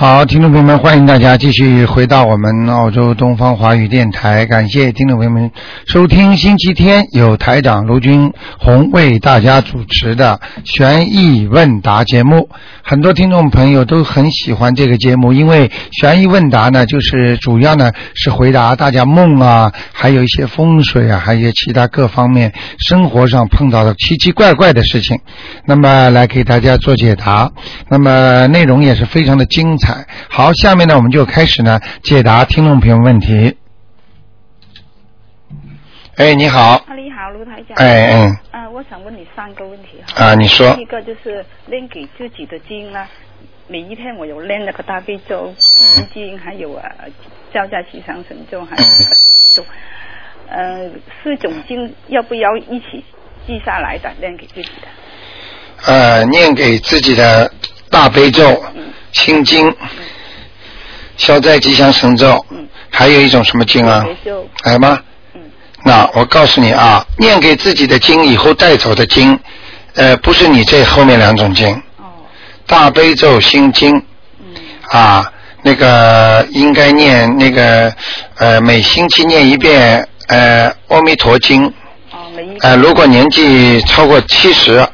[0.00, 4.46] 好，听众朋友们，欢迎大家继续回到我们澳洲东方华语电台。
[4.46, 5.50] 感谢听众朋友们
[5.88, 12.48] 收听星期天由台长卢军红为大家主持的悬疑问答节目。
[12.84, 22.52] 很多听众朋友都很喜欢这个节目，因为悬疑问答呢，就是主要呢是回答大家梦啊，还有一些风水啊，还有些其他各方面
[22.86, 25.18] 生活上碰到的奇奇怪怪的事情，
[25.66, 27.50] 那么来给大家做解答。
[27.88, 29.87] 那么内容也是非常的精彩。
[30.28, 33.56] 好，下面呢我们就开始呢解答听众朋友问题。
[36.16, 37.76] 哎，你好，啊，你好，卢台长。
[37.76, 40.24] 哎嗯，啊，我想问你三个问题哈。
[40.24, 43.06] 啊，你说第一个就是练给自己的经呢，
[43.68, 46.90] 每一天我有练那个大悲咒、心经，还有啊
[47.54, 49.16] 交加吉祥神咒，还有那个
[49.54, 49.64] 咒。
[50.48, 50.90] 呃，
[51.22, 53.04] 四种经要不要一起
[53.46, 54.88] 记下来的练给自己的？
[55.86, 57.52] 呃，念给自己的
[57.90, 58.62] 大悲咒、
[59.12, 59.74] 心经、
[61.16, 64.04] 消灾吉祥神咒，嗯还有一种什么经啊？
[64.64, 64.98] 来吗？
[65.34, 65.40] 嗯。
[65.84, 69.38] 那我告诉你啊，念给自己的经以后带走的经，
[69.94, 72.04] 呃，不是你这后面两种经，哦，
[72.66, 73.94] 大悲咒、心经
[74.40, 74.54] 嗯。
[74.90, 77.92] 啊，那个应该念那个
[78.36, 81.62] 呃，每星期念一遍呃《阿弥陀经》
[82.10, 82.16] 哦，
[82.62, 84.88] 呃，如果年纪超过七十，啊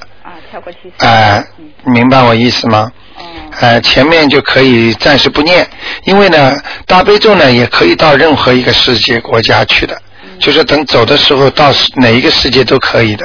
[0.55, 0.93] 跳过去。
[0.99, 1.45] 呃，
[1.85, 2.89] 明白我意思吗？
[3.17, 3.23] 哦
[3.61, 5.67] 呃，前面就可以暂时不念，
[6.05, 9.97] 因为呢，大悲咒呢也可以到任何一个世界国家去的，
[10.39, 13.25] 就是等走的时候到哪一个世界都可以的。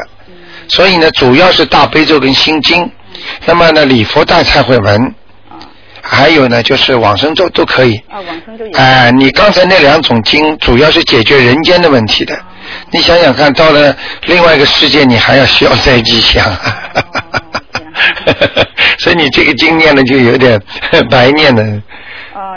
[0.68, 2.92] 所以呢，主要是大悲咒跟心经，
[3.46, 5.04] 那么呢，礼佛大忏悔文，
[5.50, 5.58] 啊
[6.02, 7.96] 还有呢就是往生咒都可以。
[8.10, 8.72] 啊，往生咒有。
[8.78, 12.38] 哎、你刚才那两种经主要是解决人间的问题的，
[12.92, 16.46] 你想想看，到了另外一个世界，你还要消灾吉祥。
[19.00, 20.62] 所以你这个经念呢就有点
[21.10, 21.64] 白念的。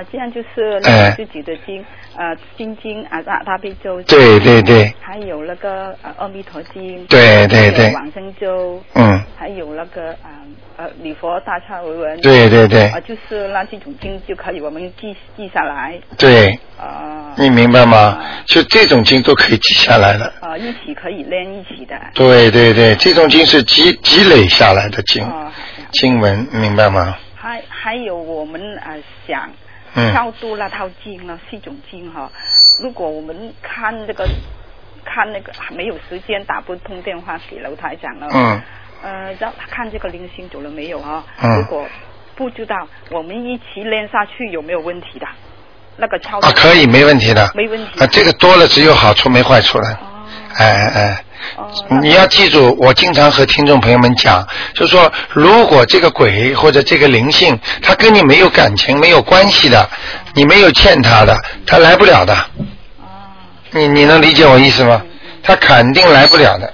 [0.03, 1.85] 哦，这样就是哎练自己的经，
[2.17, 4.03] 呃，心经啊，大大悲咒。
[4.03, 4.93] 对对对。
[5.01, 7.05] 还有那个呃阿弥陀经。
[7.07, 8.83] 对对对往生咒。
[8.95, 9.23] 嗯。
[9.39, 10.43] 还有那个啊
[10.77, 12.21] 呃礼佛大忏悔文。
[12.21, 15.99] 对对对啊，就是那这种经就可以我们记记下来。
[16.19, 17.35] 对，啊。
[17.37, 18.23] 你明白吗？
[18.47, 20.33] 就这种经都可以记下来了。
[20.41, 21.95] 啊，一起可以练一起的。
[22.15, 25.51] 对对对，这种经是积积累下来的经哦，
[25.93, 27.17] 经文，明白吗？
[27.35, 29.53] 还还有我们啊、呃想嗯
[29.95, 32.31] 超度那套经呢，是一种经哈。
[32.83, 34.27] 如果我们看这个
[35.05, 38.61] 看那个没有时间打不通电话给楼台长了，嗯，
[39.03, 41.25] 呃，让他看这个零星走了没有哈？
[41.43, 41.87] 嗯如果
[42.35, 45.27] 不知道，我们一起练下去有没有问题的？
[45.99, 47.51] 那个超度啊，可以，没问题的。
[47.55, 49.89] 没问题啊，这个多了只有好处没坏处了。
[49.91, 50.27] 哦
[50.57, 51.25] 哎哎哎。
[52.01, 59.89] 你要记住，我经常和听众朋友们讲，就说如果这个鬼或者这个灵性，他跟你没有感情、没有关系的，
[60.35, 61.37] 你没有欠他的，
[61.67, 62.35] 他来不了的。
[62.35, 63.07] 哦，
[63.71, 65.03] 你你能理解我意思吗？
[65.43, 66.73] 他肯定来不了的。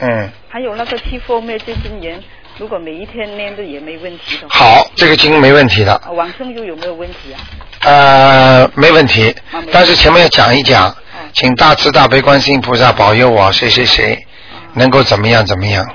[0.00, 2.22] 嗯，还有那个七佛灭罪真言，
[2.58, 7.40] 如果每一天念的也没问题的话，好，这个经没问题的，啊往生咒有没有问题啊？
[7.82, 9.34] 呃，没问题。
[9.72, 10.94] 但是前面要讲一讲哦，
[11.32, 14.18] 请大慈大悲观世音菩萨保佑我谁谁谁
[14.74, 15.84] 能够怎么样怎么样。
[15.84, 15.90] 哦，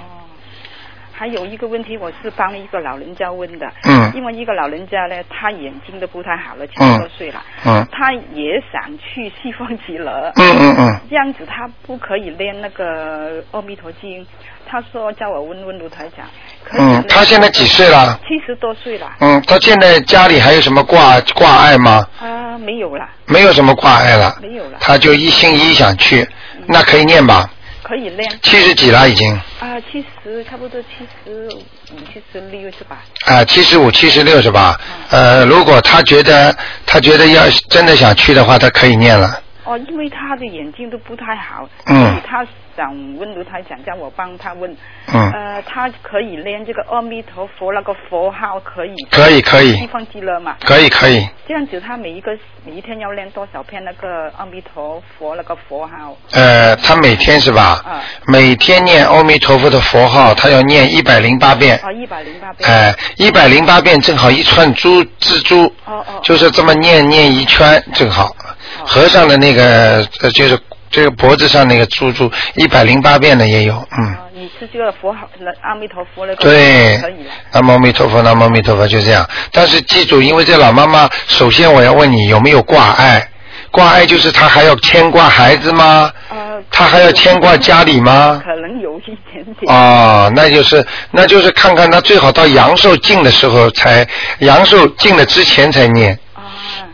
[1.14, 3.66] 还有一个问题，我是帮一个老人家问的。
[3.84, 7.44] 嗯因为一个老人家呢，他眼睛都不太好了，七嗯十多岁了。
[7.66, 10.32] 嗯他也想去西方极乐。
[10.36, 11.00] 嗯嗯嗯。
[11.10, 14.26] 这样子他不可以练那个阿弥陀经，
[14.68, 16.26] 他说叫我问问卢台长。
[16.74, 18.20] 嗯他现在几岁了？
[18.28, 19.12] 七十多岁了。
[19.20, 22.06] 嗯，他现在家里还有什么挂挂碍吗？
[22.20, 26.28] 啊，没有了，没有什么挂碍了，没有了，他就一心一意想去，
[26.68, 27.50] 那可以念吧？
[27.84, 28.28] 可以念。
[28.42, 30.88] 七十几了已经，啊，七十差不多七
[31.24, 32.98] 十五、七十六是吧？
[33.28, 34.80] 啊，七十五、七十六是吧？
[35.12, 36.56] 呃，如果他觉得
[36.86, 39.40] 他觉得要真的想去的话，他可以念了。
[39.66, 42.46] 哦，因为他的眼睛都不太好，嗯他
[42.76, 44.76] 想问卢台长，叫我帮他问。
[45.14, 48.94] 嗯呃，他可以练这个阿弥陀佛那个佛号，可以。
[49.12, 50.56] 可以可以西方极乐嘛。
[50.66, 52.32] 可以可以，这样子，他每一个
[52.66, 56.18] 每一天要练多少遍那个阿弥陀佛那个佛号？
[56.32, 57.82] 呃，他每天是吧？
[57.86, 61.80] 啊每天念阿弥陀佛的佛号，他要念一百零八遍。
[61.84, 62.70] 啊，一百零八遍。
[62.70, 66.20] 哎，一百零八遍正好一串珠蜘蛛，哦哦。
[66.24, 68.36] 就是这么念念一圈正好。
[68.84, 70.60] 和尚的那个呃，就是
[70.96, 74.06] 这个脖子上那个珠珠，一百零八遍的也有，嗯。
[74.06, 79.28] 啊，你是这个佛号，那阿弥陀佛那个对可以了。，南无阿弥陀佛，南无阿弥陀佛，就这样。
[79.52, 83.30] 但是记住，因为这老妈妈，首先我要问你有没有挂碍？
[83.72, 86.10] 挂碍就是她还要牵挂孩子吗？
[86.30, 88.42] 呃，呃，他还要牵挂家里吗？
[88.42, 89.76] 可能有一点点。
[89.76, 94.08] 哦，那就是那就是看看她最好到阳寿尽的时候才
[94.40, 96.18] 阳寿尽了之前才念。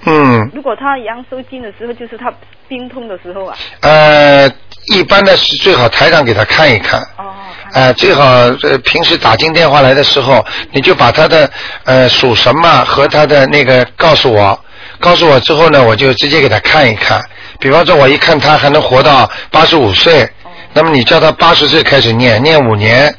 [0.01, 2.31] 啊，嗯，如果他阳收经的时候，就是他
[2.67, 3.57] 病痛的时候啊。
[3.81, 4.49] 呃，
[4.93, 6.99] 一般的是最好台长给他看一看。
[7.17, 7.33] 哦，
[7.71, 8.23] 看呃，最好
[8.63, 11.49] 呃平时打进电话来的时候，你就把他的
[11.85, 14.59] 呃属什么和他的那个告诉我，
[14.99, 17.21] 告诉我之后呢，我就直接给他看一看。
[17.59, 20.27] 比方说，我一看他还能活到八十五岁，
[20.73, 23.13] 那么你叫他八十岁开始念，念五年，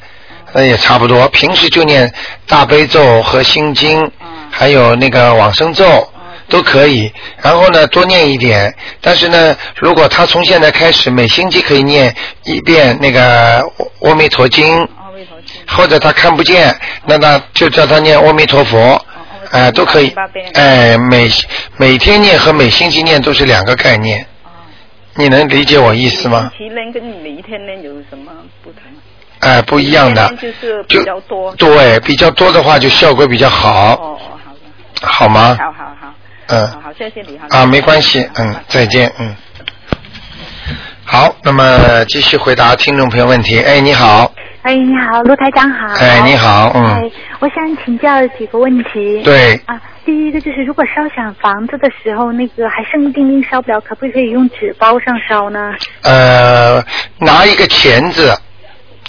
[0.53, 1.29] 那也差不多。
[1.29, 2.13] 平时就念
[2.49, 4.11] 大悲咒和心经，
[4.51, 6.09] 还有那个往生咒。
[6.53, 7.11] 都可以，
[7.41, 8.73] 然后呢，多念一点。
[9.01, 12.15] 但是呢，如果他从现在开始每星期可以念
[12.45, 13.61] 一遍那个
[14.03, 14.85] 《阿弥陀经》。
[15.67, 19.01] 或者他看不见，那他就叫他念阿弥陀佛，
[19.51, 20.15] 哎、都可以。
[20.55, 21.29] 哎、每
[21.77, 24.49] 每天念和每星期念都是两个概念，哦。
[25.17, 26.51] 你能理解我意思吗？
[26.93, 28.33] 跟每一天练有什么
[28.63, 28.83] 不同？
[29.41, 31.53] 哎、不一样的就是比较多。
[31.57, 35.07] 对，比较多的话就效果比较好，哦哦，好的。
[35.07, 35.57] 好吗？
[35.59, 36.02] 好好好。
[36.55, 37.47] 嗯好好，谢谢你哈。
[37.49, 39.35] 啊，没关系，嗯，再见，嗯。
[41.03, 43.59] 好，那么继续回答听众朋友问题。
[43.61, 45.87] 哎，你好，哎，你好，卢台长好。
[45.95, 46.37] 哎，你。
[46.37, 47.11] 好，嗯哎，，
[47.41, 49.23] 我想请教几个问题。。
[49.25, 55.73] 对，啊，第一个就是，如果烧响房子的时候，那个还剩一丁丁烧不了，可不可以用纸包上烧呢？
[56.03, 56.85] 呃，
[57.19, 58.31] 拿一个钳子，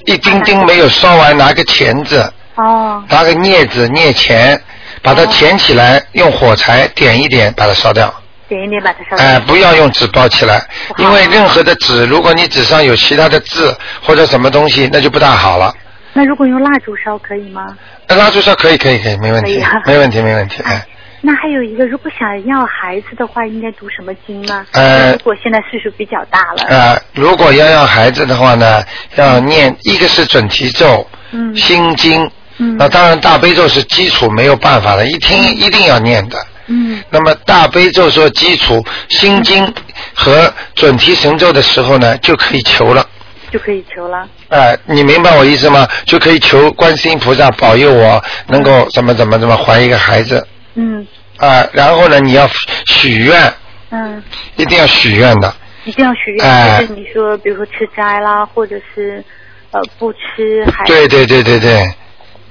[0.05, 4.61] 一丁丁没有烧完，拿个钳子，哦，拿个镊子镊钳，
[5.03, 8.11] 把它填起来，用火柴点一点，把它烧掉。
[8.47, 9.47] 点一点把它烧哎、掉。
[9.47, 10.65] 不要用纸包起来，
[10.97, 15.73] 因为任何的纸，如果你纸上有其他的字或者什么东西，那就不大好了。
[16.13, 17.75] 那如果用蜡烛烧可以吗？
[18.07, 20.61] 蜡烛烧可以，可以，可以，没问题啊，没问题，没问题。
[20.63, 20.85] 哎，
[21.21, 24.65] 那还有一个，如果想要孩子的话，应该读什么经呢？
[24.73, 26.63] 呃如果现在岁数比较大了。
[26.67, 28.83] 呃，如果要要孩子的话呢，
[29.15, 32.75] 要念一个是准提咒，嗯心经，嗯。
[32.77, 36.37] 那当然大悲咒是基础，没有办法的，一听一定要念的。
[36.67, 37.01] 嗯。
[37.09, 39.73] 那么大悲咒做基础，心经
[40.13, 43.05] 和准提神咒的时候呢，就可以求了。
[43.51, 44.27] 就可以求了。
[44.49, 45.87] 哎，你明白我意思吗？
[46.05, 50.47] 就可以求观世音菩萨保佑我能够怎么怎么怎么怀一个孩子。
[50.73, 51.05] 嗯。
[51.37, 52.49] 啊、然后呢，你要
[52.87, 53.53] 许愿，
[53.89, 54.23] 嗯，
[54.55, 55.53] 一定要许愿的。
[55.83, 56.81] 一定要许愿，哎。
[56.81, 59.23] 就是你说，比如说吃斋啦，或者是
[59.71, 61.93] 呃不吃，还对对对对对，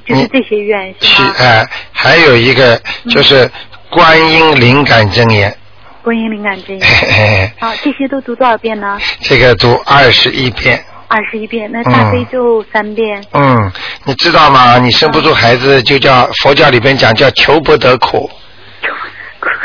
[0.06, 1.34] 就是这些愿是吗？
[1.37, 3.50] 许哎，还有一个就是
[3.90, 5.56] 观音灵感真言，
[6.02, 7.52] 观音灵感真言。
[7.58, 8.99] 好，这些都读多少遍呢？
[9.20, 10.84] 这个读二十一遍。
[11.08, 11.70] 二十一遍。
[11.70, 13.22] 那大悲咒三遍。
[13.32, 13.70] 嗯，
[14.04, 14.78] 你知道吗？
[14.78, 18.31] 你生不出孩子，就叫佛教里边讲叫求不得苦。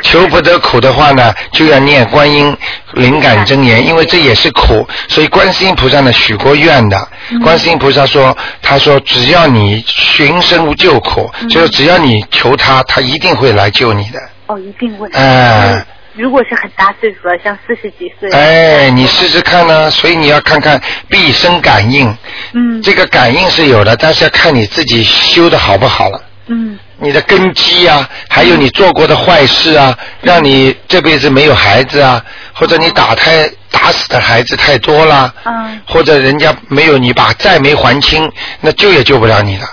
[0.02, 2.56] 求不得苦的话呢，就要念观音
[2.94, 7.08] 灵感真言，因为这也是苦，所以观世音菩萨呢许过愿的。
[7.44, 14.20] 观世音菩萨说，他说只要你寻生救苦，就是只要你求他，他一定会来救你的。
[14.48, 15.08] 哦，一定会。
[15.14, 18.28] 哎如果是很大岁数了，像四十几岁。
[18.32, 22.12] 哎，你试试看呢，所以你要看看毕生感应，
[22.54, 26.20] 嗯这个感应是有的，但是要看你自己修的好不好了。
[26.48, 32.24] 嗯你的根基啊，还有你做过的坏事啊，让你这辈子没有孩子啊，
[32.54, 39.68] 或者你打胎打死的孩子太多了，嗯或者人家没有你把债没还清，那救也救不了你了。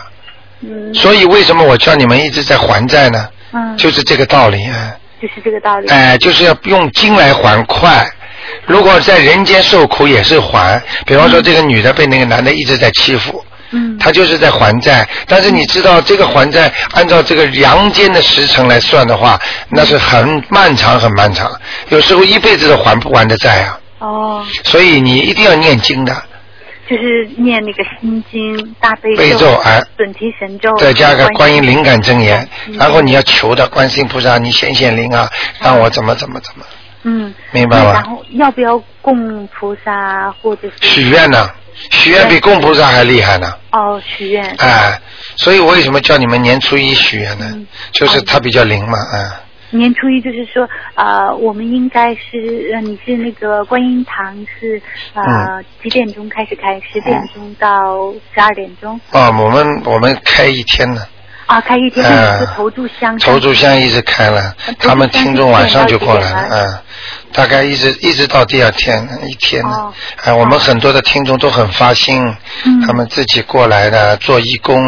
[0.60, 3.28] 嗯所以为什么我叫你们一直在还债呢？
[3.52, 4.94] 嗯，就是这个道理啊。
[5.22, 5.88] 就是这个道理。
[5.88, 8.06] 哎、就是要用金来还快。
[8.66, 13.43] 如果在人间受苦也是还，比方说这个女的被那个男的一直在欺负，
[13.74, 13.98] 嗯。
[13.98, 15.06] 他就是在还债。
[15.26, 19.38] 但是你知道这个还债，按照这个阳间的时辰来算的话，
[19.69, 21.50] 那是很漫长很漫长，
[21.88, 23.81] 有时候一辈子都还不完的债啊。
[23.98, 26.14] 哦，所以你一定要念经的，
[26.90, 29.82] 就是念那个心经、大悲悲咒哎。
[29.96, 32.76] 准提神咒，再加个观音灵感真言，嗯。
[32.76, 35.28] 然后你要求的观世音菩萨，你显显灵啊，
[35.62, 36.64] 让我怎么怎么怎么，
[37.05, 37.93] 嗯，明白吗？
[37.93, 41.49] 然后要不要供菩萨或者是许愿呢？
[41.91, 43.53] 许愿比供菩萨还厉害呢。
[43.73, 44.44] 哦许愿？
[44.58, 45.01] 哎，
[45.37, 47.46] 所以我为什么叫你们年初一许愿呢？
[47.53, 49.31] 嗯就是它比较灵嘛，嗯。
[49.70, 54.81] 年初一就是说，呃，我们应该是，呃，你是那个观音堂是
[55.15, 56.81] 呃、嗯几点钟开始开？
[56.93, 61.03] 十点钟到十二点钟啊，我们我们开一天呢，
[61.46, 62.10] 啊，开一天，嗯。
[62.10, 66.79] 那你是投注箱，投注箱一直开了，他们听众晚上就过来了，嗯，
[67.32, 69.93] 大概一直一直到第二天一天呢哦。
[70.22, 72.34] 哎，我们很多的听众都很发心
[72.65, 74.82] 嗯，他们自己过来的做义工，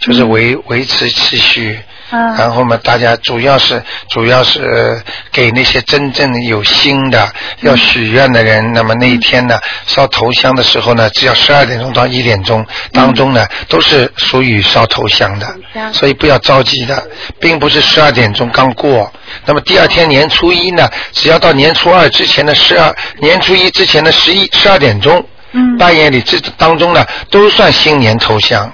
[0.00, 1.78] 就是维维持秩序，
[2.10, 2.34] 嗯。
[2.36, 7.28] 然后嘛，大家主要是主要是给那些真正有心的
[7.60, 15.46] 要许愿的人，那么那一天呢，烧头香的时候呢，只要十二点钟到一点钟当中呢，都是属于烧头香的
[15.92, 17.06] 所以不要着急的，
[17.40, 19.12] 并不是十二点钟刚过。
[19.44, 25.76] 那么第二天年初一呢，只要到年初二之前的十二，年初一之前的十一十二点钟，嗯。
[25.76, 28.72] 半夜里这当中呢，都算新年头香，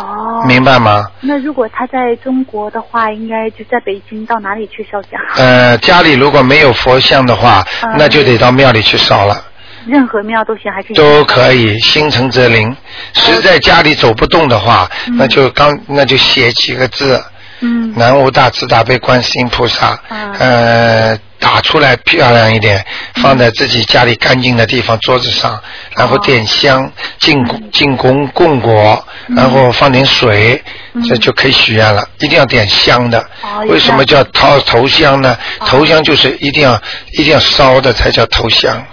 [0.00, 1.06] 哦，明白吗？
[1.20, 5.20] 那如果他在中国的话，应该就在北京，到哪里去烧香？
[5.36, 9.44] 呃，家里如果没有佛像的话，嗯那就得到庙里去烧了，
[9.86, 12.74] 任何庙都行，还是都可以，心诚则灵。
[13.12, 17.22] 实在家里走不动的话，嗯那就刚那就写几个字，
[17.60, 17.92] 嗯。
[17.96, 22.84] 南无大慈大悲观世音菩萨，嗯呃，打出来漂亮一点，
[23.16, 25.60] 放在自己家里干净的地方桌子上，
[25.96, 30.62] 然后点香，进供进供供果，然后放点水，
[30.94, 31.02] 嗯。
[31.04, 32.06] 这就可以许愿了。
[32.18, 33.18] 一定要点香的。
[33.42, 35.36] 哦，为什么叫头头香呢？
[35.60, 35.66] 哦。
[35.66, 36.80] 头香就是一定要
[37.12, 38.84] 一定要烧的才叫头香。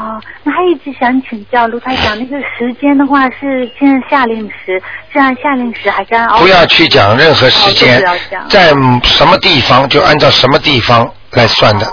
[0.00, 4.80] 哦，那还一直想请教卢台长，那个时间的话是现在夏令时，
[5.12, 6.26] 是按夏令时还是按？
[6.38, 8.02] 不要去讲任何时间
[8.48, 8.68] 在
[9.04, 11.86] 什么地方就按照什么地方来算的。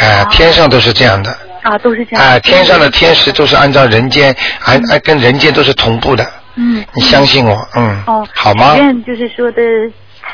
[0.00, 1.30] 哎、哦天上都是这样的。
[1.62, 2.24] 啊，都是这样。
[2.24, 4.34] 哎、天上的天时都是按照人间，
[4.64, 6.26] 按按跟人间都是同步的。
[6.56, 6.82] 嗯。
[6.94, 8.74] 你相信我，嗯，哦，好吗
[9.06, 9.62] 就是说的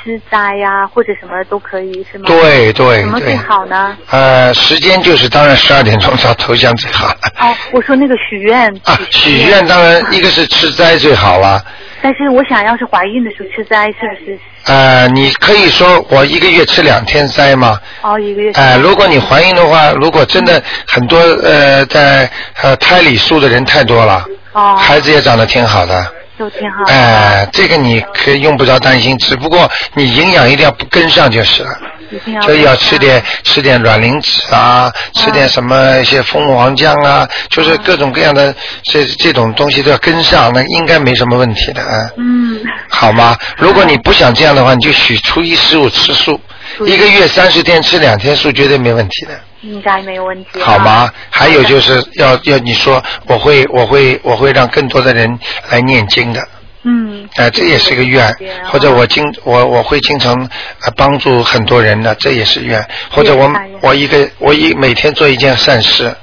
[0.03, 2.25] 吃斋呀、或者什么都可以，是吗？。
[2.27, 3.37] 对对什么最。
[3.37, 3.97] 好呢？
[4.11, 7.17] 呃，时间就是当然十二点钟烧头香最好了。
[7.41, 8.67] 哦，我说那个许愿。
[8.85, 11.63] 啊，许愿当然一个是吃斋最好了。
[12.03, 14.39] 但是我想要是怀孕的时候吃斋，是不是？
[14.67, 17.79] 呃，你可以说我一个月吃两天斋吗？
[18.03, 18.51] 哦，一个月。
[18.53, 22.31] 哎、如果你怀孕的话，如果真的很多呃在
[22.63, 26.13] 呃胎里素的人太多了，哦，孩子也长得挺好的。
[26.41, 26.93] 都挺好的。
[26.93, 31.71] 哎、这个你可以用不着担心，只不过你营养一定要不跟上就是了。
[32.11, 32.41] 就要。
[32.41, 42.09] 所以要吃点吃点卵磷脂啊，吃点什么一些蜂王浆啊，就是各种各样的这这种东西都要跟上，那应该没什么问题的啊。
[42.17, 42.59] 嗯。
[42.89, 43.37] 好吗？
[43.59, 46.41] 如果你不想这样的话，你就许初一十五吃素，
[46.87, 49.39] 一一个月三十天吃两天素，绝对没问题的。
[49.63, 50.61] 应该没有问题。
[50.61, 51.11] 好吗？
[51.31, 55.39] 还有就是要要你说，我会我会我会让更多的人
[55.71, 56.43] 来念经的，
[56.85, 57.29] 嗯。
[57.37, 58.35] 哎、这也是个愿，
[58.71, 60.35] 或者我经我我会经常
[60.85, 63.51] 呃帮助很多人的，这也是愿，或者我
[63.83, 66.15] 我一个我一每天做一件善事，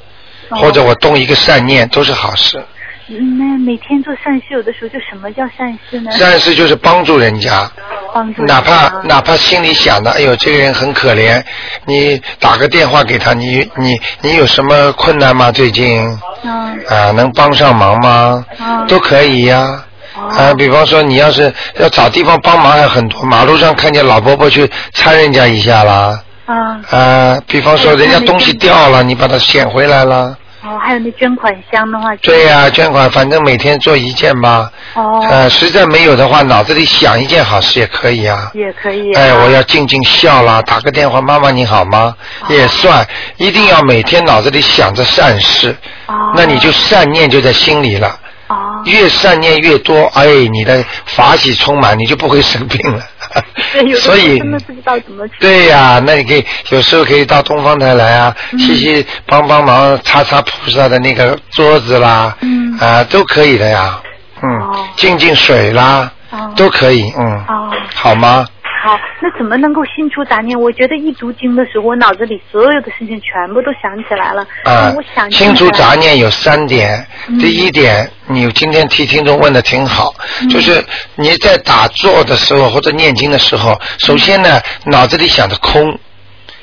[0.50, 2.62] 哦或者我动一个善念，都是好事。
[3.10, 6.12] 嗯那每天做善事，有的时候就什么叫善事呢？
[6.12, 7.70] 善事就是帮助人家，
[8.14, 11.42] 帮助哪怕啊哪怕心里想的，哎呦，这个人很可怜，
[11.86, 15.52] 你打个电话给他，你你你有什么困难吗？
[15.52, 16.02] 最近？
[16.44, 16.78] 嗯。
[16.90, 18.46] 啊，能帮上忙吗？
[18.60, 18.86] 嗯。
[18.88, 19.84] 都可以呀、
[20.16, 20.28] 哦。
[20.28, 38.52] 啊，比方说你要是要找地方帮忙还很多，马路上看见老伯伯去搀人家一下啦，啊啊，比方说人家东西掉了，你把它捡回来了，哦，还有那捐款箱的话，对呀、捐款反正每天做一件吧，哦，呃，实在没有的话，脑子里想一件好事也可以啊。
[38.54, 39.22] 也可以、啊。
[39.22, 42.14] 哎，我要静静笑啦，打个电话，妈妈你好吗？
[42.42, 43.08] 哦也算，
[43.38, 45.76] 一定要每天脑子里想着善事，
[46.08, 48.20] 哦，那你就善念就在心里了。
[48.48, 48.82] 哦。
[48.86, 53.02] 越善念越多，哎，你的法喜充满，你就不会生病了。
[54.00, 55.34] 所以真的不知道怎么去。
[55.40, 58.60] 对呀、那你可以有时候可以到东方台来啊，嗯。
[58.60, 62.78] 细细帮帮忙，擦擦菩萨的那个桌子啦，嗯。
[62.80, 64.02] 啊，都可以的呀，
[64.42, 66.54] 嗯哦，浸浸水啦，哦。
[66.56, 68.48] 都可以，嗯，哦，好吗？
[68.82, 70.60] 好，那怎么能够心出杂念？
[70.60, 74.42] 我觉得一读经的时候，我脑子里所有的事情全部都想起来了。
[74.66, 76.18] 啊嗯我想，清除杂念。
[76.20, 77.06] 有三点。
[77.28, 80.84] 嗯第一点，你今天替听众问的挺好，嗯就是
[81.16, 85.98] 你在打坐的时候或者念经的时候，首先呢，脑子里想着空，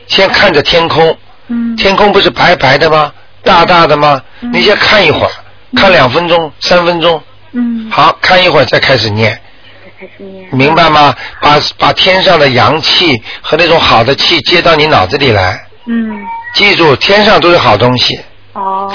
[0.07, 1.17] 先看着天空，
[1.49, 1.77] 嗯。
[1.77, 3.13] 天空不是白白的吗？
[3.43, 4.21] 大大的吗？
[4.41, 5.31] 嗯你先看一会儿，
[5.77, 7.21] 看两分钟、三分钟，
[7.53, 7.91] 嗯。
[7.91, 9.39] 好看一会儿再开始念，
[10.51, 11.15] 明白吗？
[11.41, 16.21] 把把天上的阳气和那种好的气接到你脑子里来，嗯。
[16.55, 18.19] 记住，天上都是好东西。
[18.53, 18.93] 哦。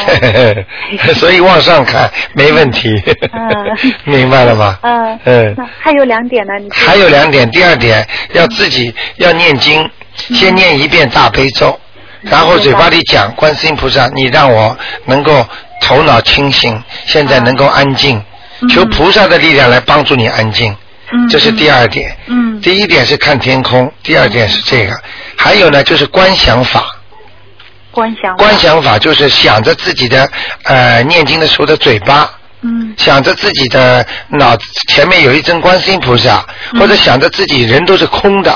[1.15, 2.89] 所以往上看没问题，
[3.33, 3.93] 嗯。
[4.05, 4.77] 明白了吗？
[4.81, 5.19] 嗯。
[5.25, 5.53] 嗯。
[5.57, 9.81] 那还有两点呢，你还有两点，第二点要自己要念经，
[10.29, 10.35] 嗯。
[10.35, 11.77] 先念一遍大悲咒，
[12.21, 15.45] 然后嘴巴里讲观世音菩萨，你让我能够
[15.81, 18.21] 头脑清醒，现在能够安静，
[18.61, 18.69] 嗯。
[18.69, 20.77] 求菩萨的力量来帮助你安静，嗯
[21.29, 22.15] 这是第二点。
[22.27, 22.59] 嗯。
[22.61, 24.93] 第一点是看天空，第二点是这个，
[25.35, 26.85] 还有呢就是观想法。
[27.91, 28.43] 观想法。
[28.43, 30.29] 观想法就是想着自己的
[30.63, 32.29] 呃念经的时候的嘴巴，
[32.61, 32.93] 嗯。
[32.97, 36.79] 想着自己的脑子前面有一尊观世音菩萨，嗯。
[36.79, 38.53] 或者想着自己人都是空的，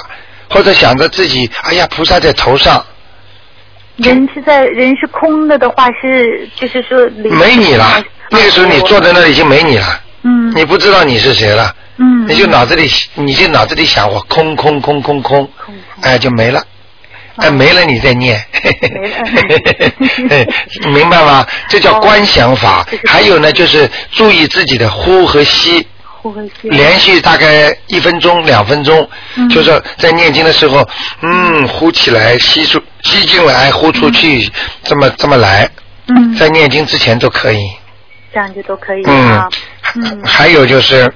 [0.50, 2.86] 或者想着自己哎呀菩萨在头上，
[3.95, 8.03] 人是在人是空的的话是就是说没你了。
[8.29, 10.53] 那个时候你坐在那里已经没你了，嗯。
[10.55, 12.28] 你不知道你是谁了，嗯。
[12.28, 16.64] 你就脑子里你就脑子里想我空空空空空，空哎就没了。
[17.38, 18.40] 哎，没了你再念，
[20.94, 21.46] 明白吗？
[21.68, 25.86] 这叫观想法还有呢，就是注意自己的呼和吸，
[26.22, 26.70] 呼和吸。
[26.70, 29.50] 连续大概一分钟、两分钟，嗯。
[29.50, 30.88] 就是在念经的时候，
[31.22, 34.48] 嗯，呼起来，吸出，吸进来，呼出去，
[34.84, 35.68] 这么这么来，
[36.10, 36.36] 嗯。
[36.36, 37.60] 在念经之前都可以。
[38.32, 39.48] 这样就都可以嗯
[40.24, 41.12] 还有就是，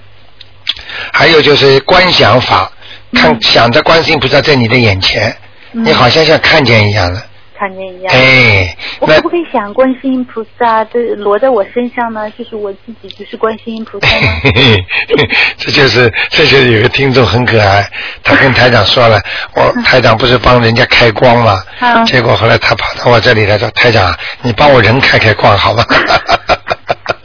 [1.13, 2.71] 还有就是观想法，
[3.13, 5.35] 看嗯想着观世音菩萨在你的眼前，
[5.73, 7.21] 嗯你好像像看见一样的，
[7.57, 8.13] 看见一样。
[8.13, 12.29] 哎，我可不可以想观世音菩萨的落在我身上呢？
[12.37, 14.07] 就是我自己就是观世音菩萨
[15.57, 17.85] 这就是这就是有个听众很可爱，
[18.23, 19.19] 他跟台长说了，
[19.55, 21.61] 我台长不是帮人家开光吗？
[21.79, 25.83] 嗯结果后来他跑到我这里来说，台长，你帮我人开开光好吗？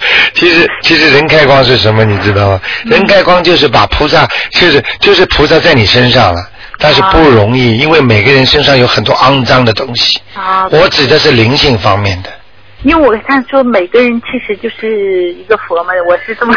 [0.35, 2.61] 其实其实人开光是什么，你知道吗？
[2.85, 6.41] 人开光就是把菩萨，就是就是菩萨在你身上了。
[6.79, 10.21] 但是不容易，因为每个人身上有很多肮脏的东西。
[10.35, 12.31] 啊，我指的是灵性方面的。
[12.83, 16.53] 因为我看说每个人其实就是一个佛嘛，我是这么。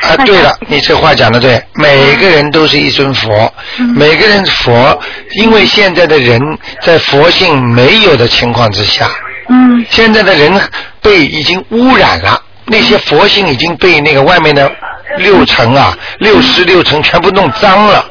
[0.00, 4.98] 啊， 对了，你这话讲的对，每个人都是一尊佛，嗯每个人佛，
[5.32, 6.40] 因为现在的人
[6.80, 9.10] 在佛性没有的情况之下，
[9.50, 10.58] 嗯现在的人
[11.02, 14.70] 被已经污染了，那些佛性已经被那个外面的
[15.18, 18.04] 六层啊、六十六层全部弄脏了，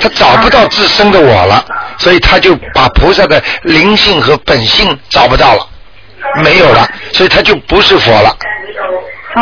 [0.00, 1.64] 他找不到自身的我了，
[1.98, 5.66] 所以他就把菩萨的灵性和本性找不到了，
[6.42, 8.36] 没有了，所以他就不是佛了。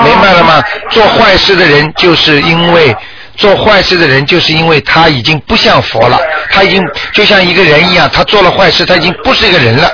[0.05, 0.63] 明白了吗？
[0.91, 2.95] 做坏事的人就是因为
[3.37, 6.19] 做坏事的人就是因为他已经不像佛了，
[6.51, 6.83] 他已经
[7.13, 9.89] 就像一个人一样，他做了坏事，他已经不是一个人了。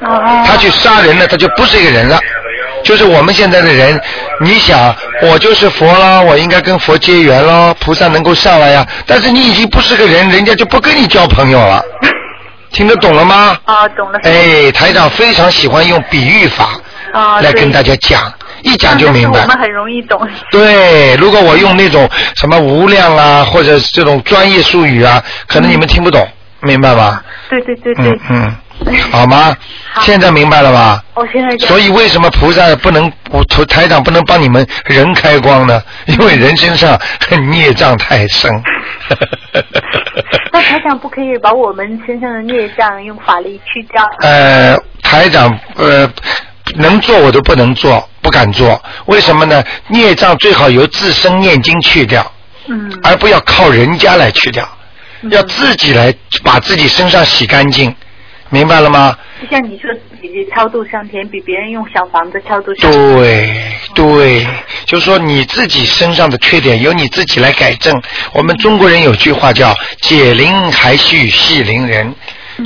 [0.00, 2.18] 哦他去杀人了，他就不是一个人了。
[2.82, 4.00] 就是我们现在的人，
[4.40, 8.86] 你想，我就是佛了，我应该跟佛结缘了，菩萨能够上来呀。
[9.06, 11.82] 但是你已经不是个人，人家就不跟你交朋友了。
[12.70, 13.58] 听得懂了吗？
[13.64, 14.18] 啊，懂了。
[14.22, 16.70] 哎，台长非常喜欢用比喻法
[17.42, 19.46] 来跟大家讲，一讲就明白我。
[19.46, 20.26] 们很容易懂。
[20.50, 26.26] 对，如果我用那种什么无量啊，或者这种专业术语啊，可能你们听不懂，
[26.62, 27.22] 明白吧？
[27.50, 28.18] 对对对对嗯。
[28.30, 28.56] 嗯，
[29.10, 29.56] 好吗？
[29.94, 31.04] 好现在明白了吧？
[31.14, 35.82] 我现在讲所以为什么菩萨不能，我图台长不能帮你们人开光呢？
[36.06, 36.98] 因为人身上
[37.50, 38.50] 孽障太深。
[40.52, 44.02] 那台长不可以把我们身上的孽障用法力去掉？
[44.20, 46.10] 呃，台长呃
[46.76, 48.80] 能做我都不能做，不敢做。
[49.06, 49.62] 为什么呢？
[49.88, 52.30] 孽障最好由自身念经去掉，
[52.68, 54.66] 嗯而不要靠人家来去掉，
[55.30, 57.94] 要自己来把自己身上洗干净，
[58.52, 59.16] 明白了吗？
[59.40, 63.16] 就像你说自己超度上天，比别人用小房子超度上天。
[63.16, 64.46] 对对，
[64.84, 68.00] 就是说你自己身上的缺点由你自己来改正。
[68.34, 72.14] 我们中国人有句话叫“解铃还须系铃人”，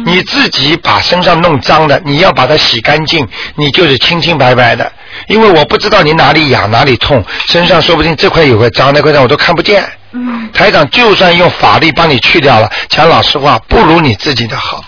[0.05, 4.91] 你自己把身上弄脏的，你要把它洗干净，你就是清清白白的。
[5.29, 9.85] 因为我不知道你哪里痒哪里痛，身上说不定这块有个脏，那块脏我都看不见。
[10.11, 14.83] 嗯台长就算用法力帮你去掉了，讲老实话，不如你自己的好。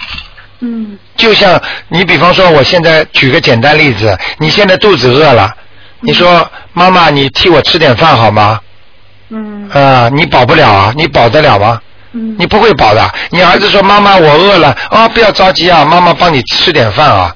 [0.60, 5.50] 嗯就像你比方说，我现在举个简单例子，你现在肚子饿了，
[6.00, 8.60] 你说妈妈，你替我吃点饭好吗？
[9.30, 11.80] 嗯啊，你饱不了啊，你饱得了吗？
[12.12, 13.10] 嗯你不会饱的。
[13.30, 17.34] 你儿子说妈妈我饿了，啊不要着急啊，妈妈帮你吃点饭啊。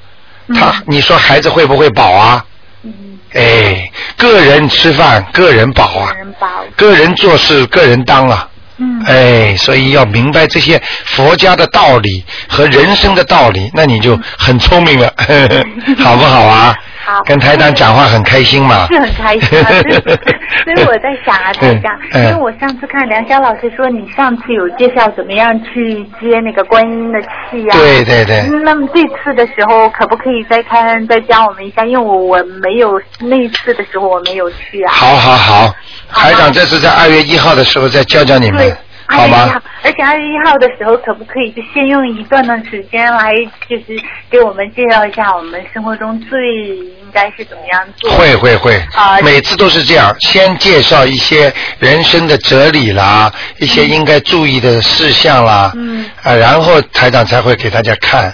[0.55, 2.43] 他你说孩子会不会饱啊？
[2.83, 2.91] 嗯，
[3.33, 6.47] 哎，个人吃饭个人饱啊个，人饱。
[6.75, 8.49] 个人做事个人当啊。
[8.77, 15.13] 嗯哎，所以要明白这些佛家的道理和人生的道理，那你就很聪明了，
[16.03, 16.75] 好不好啊？
[17.05, 18.87] 好跟台长讲话很开心嘛。
[18.87, 31.83] 是很开心啊，所以所以我在想啊，台长，因为我上次看梁霄老师说你上次有介绍怎么样去接那个观音的气啊，对对对，嗯那么这次的时候可不可以再看再教我们一下？
[31.85, 34.91] 因为我我没有那一次的时候我没有去啊。
[34.93, 35.73] 好好好，
[36.13, 38.77] 台长这次在二月一号的时候再教教你们，，
[39.13, 43.31] 二月一号？，而且二月一号的时候，可不可以就先用一段的时间来，
[43.69, 46.39] 就是给我们介绍一下我们生活中最
[46.77, 48.11] 应该是怎么样做？
[48.11, 58.33] 会会会啊，每次都是这样，先介绍一些人生的哲理啦，一些应该注意的事项啦，嗯啊，然后台长才会给大家看，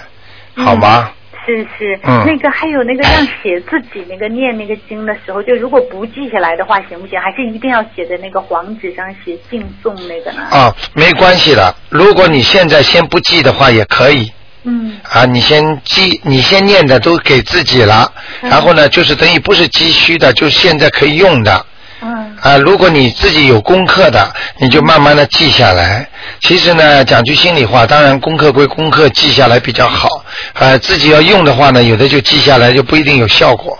[0.56, 1.10] 好吗？
[1.12, 1.19] 是
[1.56, 7.20] 是是，嗯那个还有那个让写自己那个念那个经的时候，就如果不记下来的话，行不行？
[7.20, 10.42] 还是一定要写在那个黄纸上写敬诵那个呢？
[10.50, 11.74] 啊，没关系的。
[11.88, 14.32] 如果你现在先不记的话，也可以。
[14.62, 21.66] 嗯啊，你先记，你先念的都给自己了，嗯然后呢，就是等于不是急需的，就是现在可以用的。
[22.02, 26.08] 嗯啊，如果你自己有功课的，你就慢慢的记下来。
[26.40, 30.08] 其实呢，讲句心里话，当然功课归功课，记下来比较好。
[30.54, 33.78] 啊，自己要用的话呢，有的就记下来，就不一定有效果。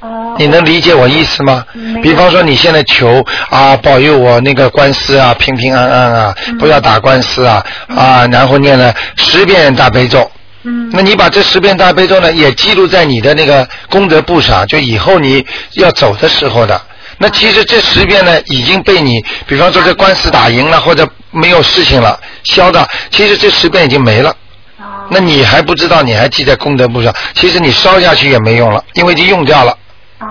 [0.00, 1.64] 哦，你能理解我意思吗
[2.02, 10.30] 比方说你现在求啊，保佑我那个官司啊平平安安啊，嗯不要打官司啊啊，然后念了十遍大悲咒。
[10.66, 16.80] 嗯那你把这十遍大悲咒呢，也记录在你的那个功德簿上，就以后你要走的时候的。
[17.18, 24.30] 那其实这十遍呢，已经被你，比方说这官司打赢了，或者没有事情了，消的，其实这十遍已经没了。
[24.78, 29.76] 啊那你还不知道，你还记在功德簿上，其实你烧下去也没用了，因为已经用掉了。
[30.18, 30.26] 啊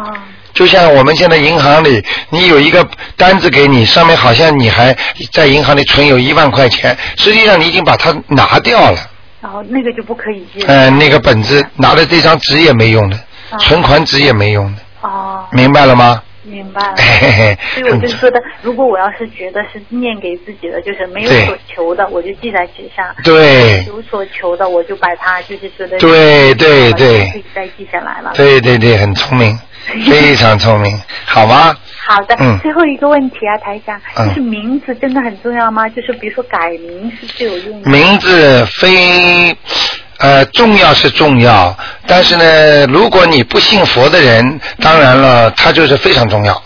[0.54, 4.96] 就像我们现在银行里，你有一个单子给你，上面好像你还
[5.32, 9.00] 在银行里存有一万块钱，实际上你已经把它拿掉了。
[9.42, 10.68] 然后那个就不可以记了。
[10.72, 13.18] 呃，那个本子拿了这张纸也没用的，
[13.50, 16.22] 哦存款纸也没用的，哦，明白了吗？
[16.44, 16.96] 明白了。
[17.74, 28.32] 所以我就说的，如果我要是觉得是念给自己的，就是没有所求的，我就记在纸上；对有所求的，我就把它就是说的，对对对可以再记下来了。
[28.36, 29.58] 对对对，很聪明，
[30.10, 31.76] 非常聪明，好吗？
[32.06, 35.88] 好的，嗯最后一个问题啊，台长，嗯就是名字真的很重要吗？
[35.90, 37.90] 就是比如说改名是最有用的。
[37.90, 39.56] 名字非
[40.18, 41.76] 呃重要是重要，
[42.08, 46.64] 但是呢，如果你不信佛的人，当然了，他就是非常重要。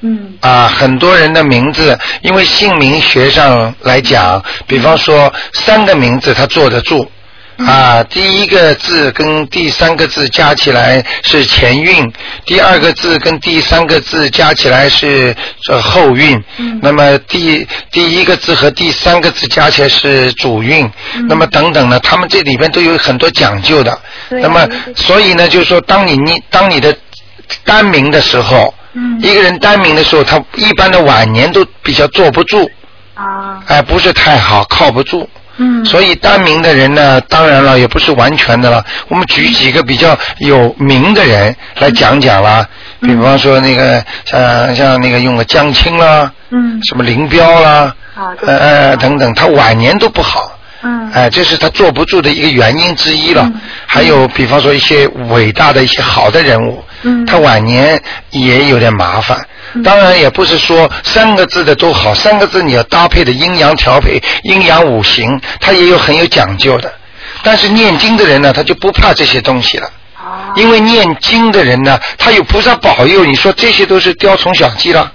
[0.00, 7.10] 嗯啊，很多人的名字，因为姓名学上来讲，比方说三个名字他坐得住。
[7.58, 12.12] 啊，第一个字跟第三个字加起来是前韵，
[12.44, 16.42] 第二个字跟第三个字加起来是这后韵。
[16.58, 20.84] 嗯那么第第一个字和第三个字加起来是主韵。
[21.14, 23.96] 嗯那么等等呢，他们这里边都有很多讲究的。
[24.28, 26.94] 对啊那么所以呢，就是说，当你你当你的
[27.64, 32.68] 单名的时候，嗯一个人单名的时候，他一般的晚年都比较坐不住，
[33.14, 35.28] 啊哎，不是太好，靠不住。
[35.56, 38.84] 嗯，所以单名的人呢，当然了，也不是完全的了。
[39.08, 42.66] 我们举几个比较有名的人来讲讲啦，
[43.00, 50.50] 嗯比方说那个像像那个用个江青啦，嗯什么林彪啦，啊对呃呃等等，他晚年都不好。
[50.82, 53.42] 嗯哎，这是他坐不住的一个原因之一了。
[53.44, 59.38] 嗯还有，比方说一些伟大的一些好的人物，嗯他晚年也有点麻烦。
[59.74, 66.92] 嗯当然，也不是说三个字的都好，三个字你要搭配的阴阳调配、阴阳五行，它也有很有讲究的。
[67.42, 69.86] 但是念经的人呢，他就不怕这些东西了。
[70.16, 75.12] 啊因为念经的人呢，他有菩萨保佑，你说这些都是雕虫小技了，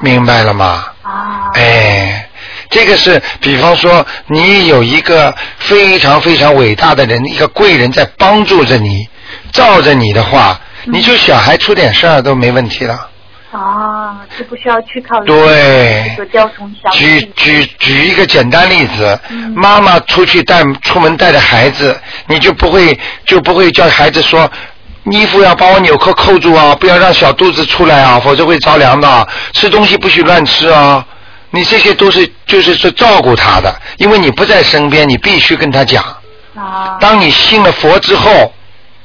[0.00, 0.84] 明白了吗？
[1.02, 2.28] 啊哎，
[2.68, 9.08] 这个是，比方说你有一个非常非常伟大的人，一个贵人在帮助着你，
[9.52, 13.08] 罩着你的话，你就小孩出点事儿都没问题了。
[13.50, 17.32] 啊，是不需要去靠对做雕虫小举技。
[17.34, 24.50] 举举一个简单例子，嗯妈妈出去带出门带着孩子，你就不会就不会叫孩子说。
[25.10, 29.26] 衣服要把我纽扣扣住啊，不要让小肚子出来啊，否则会着凉的啊。
[29.54, 31.02] 吃东西不许乱吃啊。
[31.50, 36.04] 你这些都是就是说照顾他的，因为你不在身边，你必须跟他讲。
[36.54, 38.52] 啊，当你信了佛之后，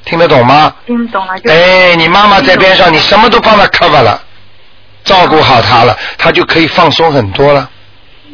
[0.06, 0.74] 听得懂吗？
[0.86, 1.52] 听懂了就。
[1.52, 4.22] 哎，你妈妈在边上，你什么都帮他 cover 了，
[5.04, 7.70] 照顾好她了，她就可以放松很多了。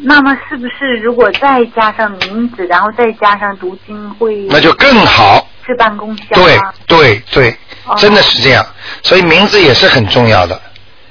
[0.02, 4.46] 那么是不是如果再加上名字，然后再加上读经会？
[4.48, 5.46] 那就更好。
[5.66, 6.58] 事半功效对？
[6.86, 8.64] 对对哦，真的是这样，
[9.02, 10.60] 所以名字也是很重要的。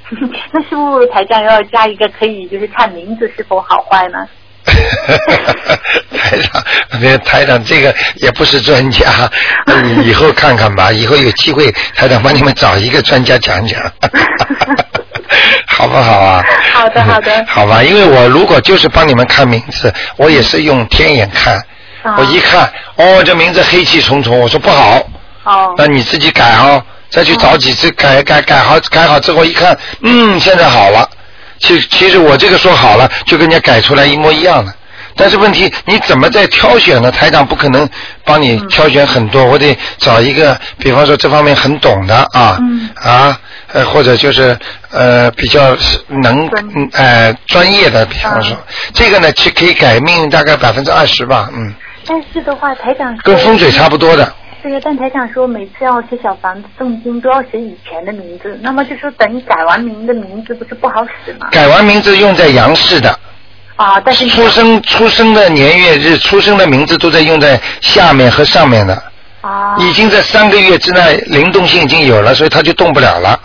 [0.52, 4.18] 那是不是台长要加一个可以就是看名字是否好坏呢？
[6.18, 6.64] 台长，
[7.02, 9.08] 别台长这个也不是专家，
[9.84, 13.82] 你以后看看吧，以后有机会台长帮你们找一个专家讲讲，
[15.68, 16.44] 好不好啊？
[16.74, 17.46] 好的好的。
[17.48, 21.56] 好吧，因为我如果就是帮你们看名字，我也是用天眼看，
[22.04, 25.02] 啊我一看，哦，这名字黑气重重，我说不好，
[25.44, 25.74] 哦。
[25.78, 31.10] 那你自己改哦，再去找几次改改改好改好之后一看，嗯，现在好了。
[31.60, 34.74] 其其实我这个说好了，就跟人家改出来一模一样的。
[35.16, 37.12] 但是问题你怎么在挑选呢？
[37.12, 37.88] 台长不可能
[38.24, 43.38] 帮你挑选很多，我得找一个，比方说这方面很懂的啊，嗯啊，
[43.74, 44.58] 呃，或者就是
[44.92, 46.48] 呃比较是能
[46.94, 51.74] 呃专业的，比方说、嗯这个呢，其可以改命运大概百分之二十吧，嗯，
[52.08, 54.34] 但是的话，台长跟风水差不多的。
[54.62, 61.48] 对呀，但台长说每次要写小房子诵经都要写以前的名字，那么就说等你改完名的名字不是不好使吗？
[61.52, 63.18] 改完名字用在杨氏的，
[63.78, 69.02] 啊，但是出生出生的年月日、出生的名字都在用在下面和上面的，
[69.42, 73.40] 啊已经在三个月之内灵动性已经有了，所以他就动不了了。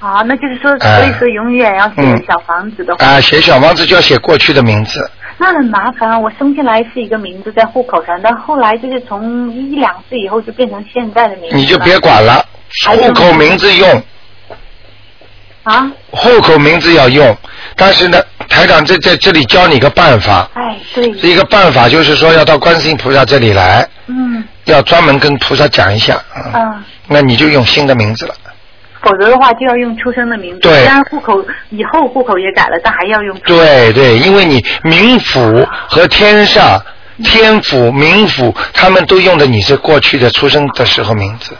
[0.00, 5.00] 啊，那就是说，哎所以说永远要嗯写小房子的话，啊，写小房子就要写过去的名字，
[5.38, 6.18] 那很麻烦啊。
[6.18, 11.56] 我生下来是一个名字在户口上，但后来就是从一两岁以后就变成现在的名字。
[11.56, 12.44] 你就别管了，
[12.88, 14.02] 户口名字用，
[15.64, 17.36] 啊，户口名字要用，
[17.76, 26.84] 但是呢，台长在在这里教你个办法，哎，对，一个办法就是说要到观世音菩萨这里来，嗯要专门跟菩萨讲一下，嗯嗯。
[27.08, 28.34] 那你就用新的名字了。
[29.06, 30.60] 否则的话就要用出生的名字。
[30.60, 33.38] 对虽然户口以后户口也改了，但还要用。
[33.40, 36.82] 对对，因为你冥府和天上、
[37.22, 41.56] 天府、冥府，他们都用的你是过去的出生的时候名字，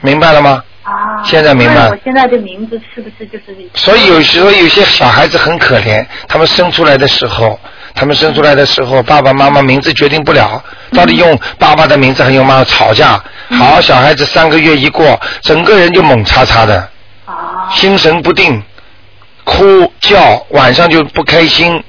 [0.00, 0.62] 明白了吗？
[0.84, 1.22] 啊。
[1.24, 3.56] 现在明白我现在的名字是不是就是？
[3.74, 7.58] 所以有时候有些小孩子很可怜，他们生出来的时候，
[7.96, 13.20] 他们生出来的时候，爸爸妈妈名字决定不了，到底用爸爸的名字还是用妈妈吵架。
[13.58, 16.76] 好，小孩子三个月一过，整个人就猛叉叉的，
[17.24, 17.72] 啊。
[17.74, 18.62] 心神不定，
[19.44, 21.82] 哭叫，晚上就不开心，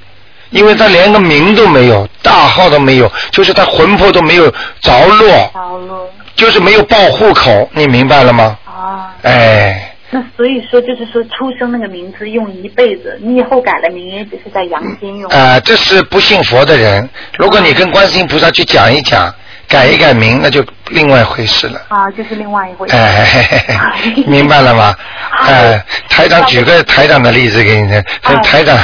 [0.50, 8.56] 因为他连个名都没有，大号都没有，就是他魂魄都没有着落，糟了就是没有报户口，你明白了吗？
[8.64, 9.12] 啊。
[9.22, 15.30] 哎，那所以说，就是说出生那个名字用一辈子，你以后改了名也只是在阳间用。
[15.30, 17.06] 啊、这是不信佛的人。
[17.36, 19.34] 如果你跟观世音菩萨去讲一讲，
[19.68, 21.82] 改一改名，那就另外一回事了。
[21.88, 22.96] 啊，就是另外一回事。
[22.96, 23.76] 哎，嘿嘿
[24.14, 24.96] 嘿明白了吗？
[25.42, 28.02] 哎，台长举个台长的例子给你听。
[28.22, 28.78] 哎台长，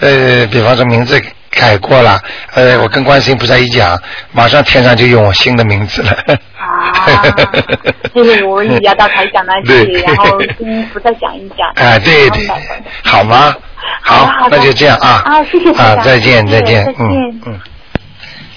[0.00, 2.18] 呃，比方说名字改过了，
[2.54, 4.00] 呃，我跟观世音菩萨一讲，
[4.32, 6.12] 马上天上就用我新的名字了。
[6.56, 7.22] 啊，
[8.14, 11.68] 就是我也要到台长那对去，然后跟菩萨讲一讲。
[11.74, 12.56] 啊，对对对，
[13.04, 13.54] 好吗？
[14.02, 15.22] 好好，那就这样啊。
[15.24, 17.60] 啊谢谢台啊，长再见谢谢再见嗯嗯。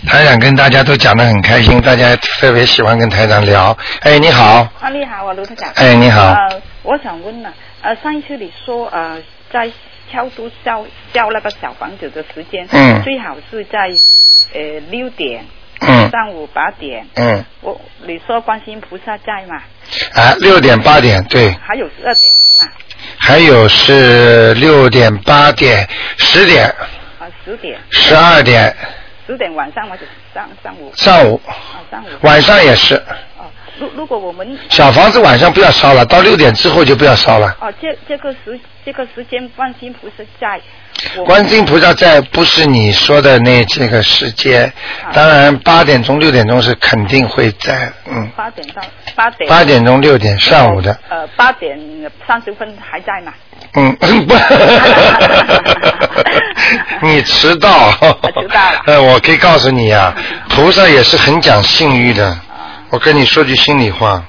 [0.05, 3.75] 台长跟大家都讲得很开心，大家特别喜欢跟台长聊。
[4.01, 5.69] 哎，你好，啊，你好啊，卢台长。
[5.75, 7.49] 哎你好呃，我想问呢，
[7.81, 9.17] 呃，上一次你说呃，
[9.51, 9.69] 在
[10.13, 13.89] 超度烧烧那个小房子的时间，嗯最好是在
[14.53, 15.43] 呃六点，
[15.81, 17.05] 嗯上午八点。
[17.15, 19.55] 嗯，我你说观世音菩萨在嘛？
[20.13, 22.71] 啊，六点八点对，还有十二点是吗？
[23.17, 26.67] 还有是六点八点十点
[27.19, 28.75] 啊，十点，十二点
[29.25, 30.91] 十点晚上或者上上午？
[30.95, 32.07] 上午啊，上午。
[32.21, 33.32] 晚上也是，哦，
[33.79, 37.55] 如如果我们小房子晚上不要烧了，到六点之后就不要烧了。
[37.59, 40.61] 哦，这这个时这个时间观世音菩萨在，
[41.25, 44.71] 观世音菩萨在不是你说的那这个时间，
[45.11, 48.81] 当然八点钟六点钟是肯定会在，嗯，八点到
[49.15, 49.49] 八点。
[49.49, 51.77] 八点钟六点上午的，呃八点
[52.27, 53.33] 三十分还在吗？
[53.75, 53.95] 嗯，
[54.27, 54.35] 不，
[57.01, 58.81] 你迟到，迟到了。
[58.85, 60.13] 呃，我可以告诉你呀、
[60.49, 62.37] 菩萨也是很讲信誉的。
[62.93, 64.23] 我跟你说句心里话，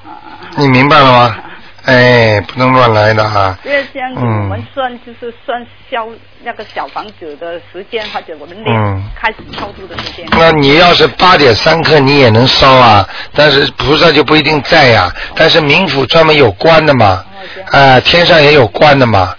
[0.57, 1.37] 你明白了吗？
[1.85, 3.59] 哎，不能乱来的啊。
[3.62, 6.09] 因为这样我们算就是算消
[6.42, 9.05] 那个小房子的时间，或者我们练嗯。
[9.14, 10.27] 开始超度的时间。
[10.31, 17.22] 那你要是八点三刻你也能烧啊，但是菩萨就不一定在呀、但是冥府专门有关的嘛，
[17.70, 19.35] 啊、天上也有关的嘛，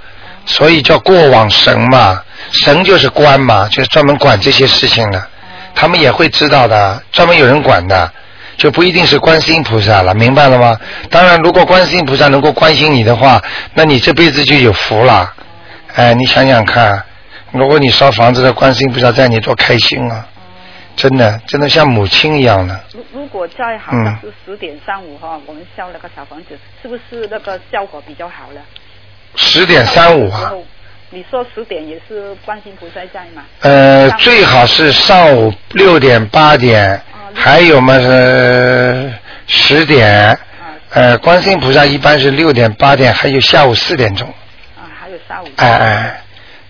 [0.45, 5.27] 所以叫过往神嘛，神就是官嘛，就是专门管这些事情的，
[5.73, 8.13] 他们也会知道的，专门有人管的。
[8.57, 10.79] 就不一定是观世音菩萨了，明白了吗？
[11.09, 13.41] 当然，如果观世音菩萨能够关心你的话，
[13.73, 15.33] 那你这辈子就有福了。
[15.95, 17.03] 哎，你想想看，
[17.51, 20.27] 如果你烧房子的观世音菩萨在，你多开心啊！
[20.95, 22.79] 真的，真的像母亲一样的。
[22.93, 28.61] 如如果在好像是十点三五哈，我们烧那个小房子，是不是那个效果比较好呢？
[29.35, 30.53] 十点三五啊，
[31.09, 33.43] 你说十点也是观世音菩萨在吗？
[33.59, 37.01] 呃，最好是上午六点、八点，
[37.35, 39.13] 还有嘛是
[39.45, 40.37] 十点，
[40.89, 44.27] 呃，观世音菩萨一般是六点、八点，还有下午四点钟，
[44.77, 45.47] 啊，还有下午。
[45.57, 46.23] 哎哎，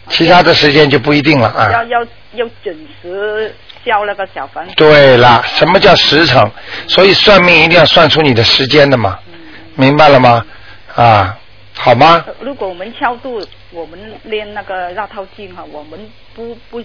[0.10, 1.72] 其他的时间就不一定了啊。
[1.72, 3.54] 要要要准时
[3.86, 4.74] 交那个小房子。
[4.76, 6.44] 对了，什么叫时辰？
[6.88, 9.20] 所以算命一定要算出你的时间的嘛，
[9.76, 10.46] 明白了吗？
[10.96, 11.38] 啊，
[11.78, 12.24] 好吗？
[12.26, 16.00] 呃如果我们超度，我们练那个绕套经哈，我们
[16.34, 16.82] 不不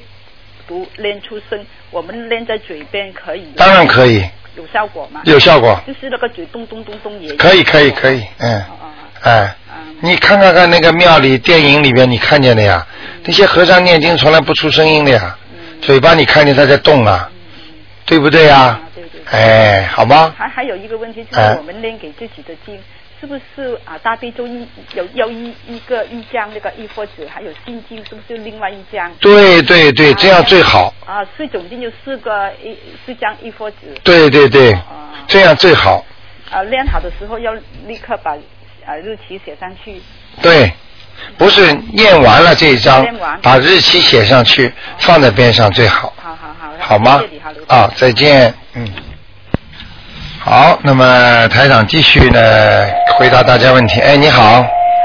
[0.70, 3.44] 不练出声，我们练在嘴边可以。
[3.56, 4.24] 当然可以，
[4.56, 5.20] 有效果吗？
[5.24, 7.34] 有效果就是那个嘴咚咚咚咚也。
[7.34, 8.86] 可以，可以，可以，嗯，哦
[9.22, 9.52] 哎，
[10.00, 12.86] 你看看看那个庙里、电影里边，你看见的呀？
[13.24, 15.36] 那些和尚念经从来不出声音的呀，
[15.82, 17.28] 嘴巴你看见他在动啊，
[18.06, 18.80] 对不对呀？
[19.32, 20.32] 哎，好吗？
[20.38, 22.78] 还还有一个问题就是哎我们练给自己的经，
[23.20, 29.12] 是不是啊大悲咒一有要一一个一张那个一佛纸，还有心经是不是另外一张？
[29.20, 30.94] 对对对，这样最好。
[31.06, 33.76] 啊，所以总共就四个一四张一佛纸。
[34.02, 36.04] 对对对，啊这样最好。
[36.50, 37.52] 啊，练好的时候要
[37.86, 38.32] 立刻把
[38.86, 40.00] 啊日期写上去。
[40.40, 40.72] 对，
[41.36, 46.72] 不是念完了这一章念完，把日期写上去，放在边上最好，好好好。
[46.78, 47.22] 好吗
[47.68, 49.09] 啊，再见，嗯。
[50.42, 52.40] 好，那么台长继续呢
[53.18, 54.00] 回答大家问题。
[54.00, 54.64] 哎，你好，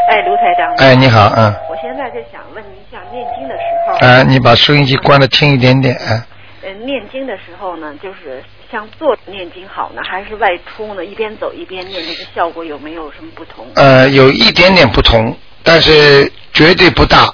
[0.09, 0.73] 哎，卢台长。
[0.77, 6.23] 哎，你好，嗯，我现在就想问一下，念经的时候，哎，你把收音机关的轻一点点，哎
[6.63, 11.03] 呃，念经的时候呢，就是像坐着念经好呢，还是外出呢？
[11.03, 13.65] 一边走一边念，这个效果有没有什么不同？
[13.75, 17.25] 呃，有一点点不同，但是绝对不大。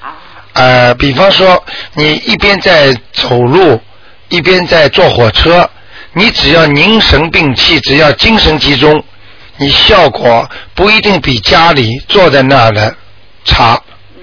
[0.00, 0.16] 啊，
[0.54, 3.78] 呃，比方说你一边在走路，
[4.30, 5.68] 一边在坐火车，
[6.12, 9.02] 你只要凝神摒气，只要精神集中，
[9.58, 12.94] 你效果不一定比家里坐在那儿的
[13.44, 13.80] 差。
[14.16, 14.22] 嗯，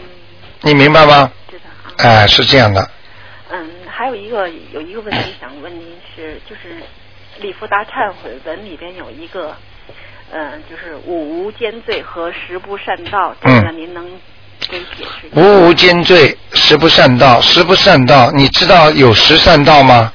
[0.62, 1.32] 你明白吗？
[1.50, 1.94] 知道啊。
[1.98, 2.90] 哎、是这样的。
[3.52, 6.76] 嗯，还有一个有一个问题想问您是，就是
[7.42, 9.56] 《礼佛大忏悔文》里边有一个，
[10.32, 14.06] 嗯、就是五无间罪和十不善道，这个嗯您能
[14.70, 15.42] 给解释一下？
[15.42, 20.12] 无无间罪，十不善道，十不善道，你知道有十善道吗？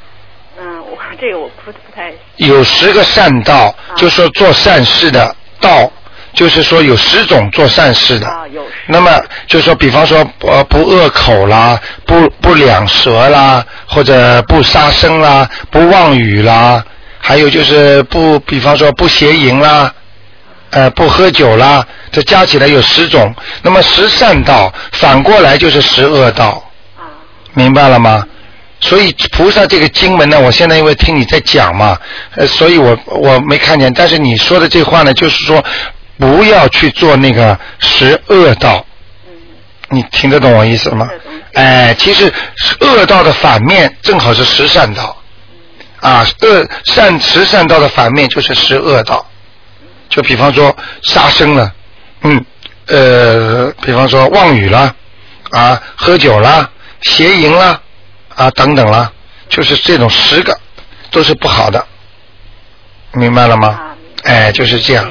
[1.21, 5.91] 这个我不不太有十个善道，啊就说做善事的道，
[6.35, 8.27] 就是说有十种做善事的。
[8.27, 16.85] 啊有那么就说，比方说，呃，不恶口啦，不不两舌啦，或者不杀生啦，不妄语啦，
[17.21, 19.95] 还有就是不，比方说不邪淫啦，
[20.71, 23.33] 呃，不喝酒啦，这加起来有十种。
[23.63, 26.63] 那么十善道反过来就是十恶道，
[26.99, 27.07] 啊
[27.55, 28.27] 明白了吗？
[28.83, 31.97] 所以菩萨这个经文呢，我现在因为听你在讲嘛，
[32.37, 33.91] 呃，所以我我没看见。
[33.95, 35.65] 但是你说的这话呢，就是说
[36.19, 38.85] 不要去做那个十恶道。
[38.85, 38.89] 嗯
[39.95, 41.07] 你听得懂我意思吗？
[41.53, 42.33] 哎，其实
[42.81, 45.15] 恶道的反面正好是十善道，
[46.01, 49.27] 啊，恶善十善道的反面就是十恶道。
[50.09, 51.71] 就比方说杀生了，
[52.23, 52.43] 嗯，
[52.87, 54.95] 呃，比方说妄语了，
[55.51, 56.71] 啊，喝酒啦，
[57.03, 57.79] 邪淫啦，
[58.37, 59.11] 啊，等等啦，
[59.49, 60.59] 就是这种十个
[61.11, 61.85] 都是不好的，
[63.13, 63.97] 明白了吗啊？
[64.25, 65.11] 哎，就是这样。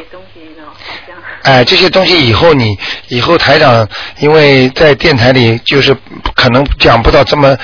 [1.43, 3.87] 哎，这些东西以后你以后台长，
[4.19, 5.95] 因为在电台里就是
[6.35, 7.57] 可能讲不到这么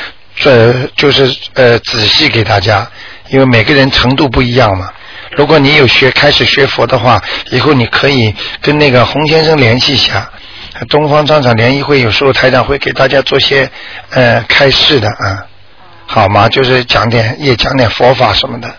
[0.43, 2.89] 呃，就是呃仔细给大家，
[3.29, 4.89] 因为每个人程度不一样嘛。
[5.35, 10.27] 如果你有学开始学佛的话，以后你可以跟那个洪先生联系一下。
[10.89, 13.69] 东方商场联谊会有时候台长会给大家做些
[14.11, 15.47] 呃开示的啊，
[16.05, 16.47] 好吗？
[16.49, 18.73] 就是讲点也讲点佛法什么的，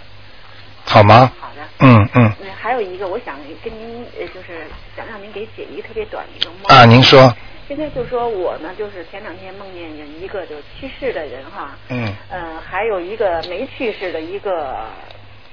[0.85, 1.31] 好吗？
[1.41, 1.63] 好的。
[1.81, 6.77] 嗯嗯嗯，还有一个，我想跟您呃，就是想让您给解一个特别短的一个梦。
[6.77, 7.33] 啊，您说，
[7.69, 14.77] 现在就说我呢，就是前两天梦见有一个就去世的人哈，嗯呃，还有一个没去世的一个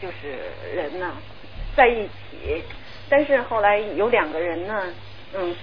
[0.02, 0.40] 就是
[0.74, 1.12] 人呢，
[1.76, 2.64] 在一起，
[3.10, 4.84] 但是后来有两个人呢，
[5.34, 5.56] 嗯，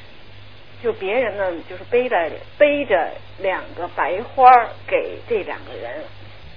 [0.83, 2.17] 就别人呢就是背着
[2.59, 5.93] 背着两个白花儿给这两个人，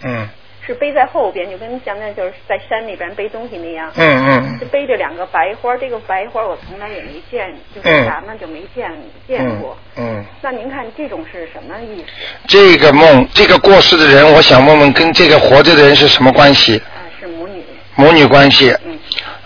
[0.03, 0.27] 嗯
[0.65, 3.91] 是背在后边，就跟现在就是在山里边背东西那样。
[3.97, 8.91] 嗯嗯就背着两个白花，这个白花我从来也没见，就是嗯咱们就没见
[9.27, 9.77] 见过。
[9.95, 12.07] 嗯，那您看这种是什么意思？
[12.47, 16.77] 这个梦，这个过世的人，我想问问跟这个活着的人是什么关系？
[16.77, 17.63] 啊，是母女。
[17.95, 18.75] 母女关系。
[18.83, 18.97] 嗯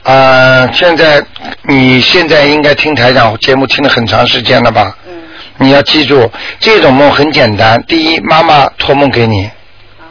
[0.09, 1.23] 呃，现在
[1.65, 4.97] 你现在应该听台长节目听了很长时间了吧？
[5.07, 5.13] 嗯
[5.57, 7.83] 你要记住，这种梦很简单。
[7.83, 10.07] 第一，妈妈托梦给你，啊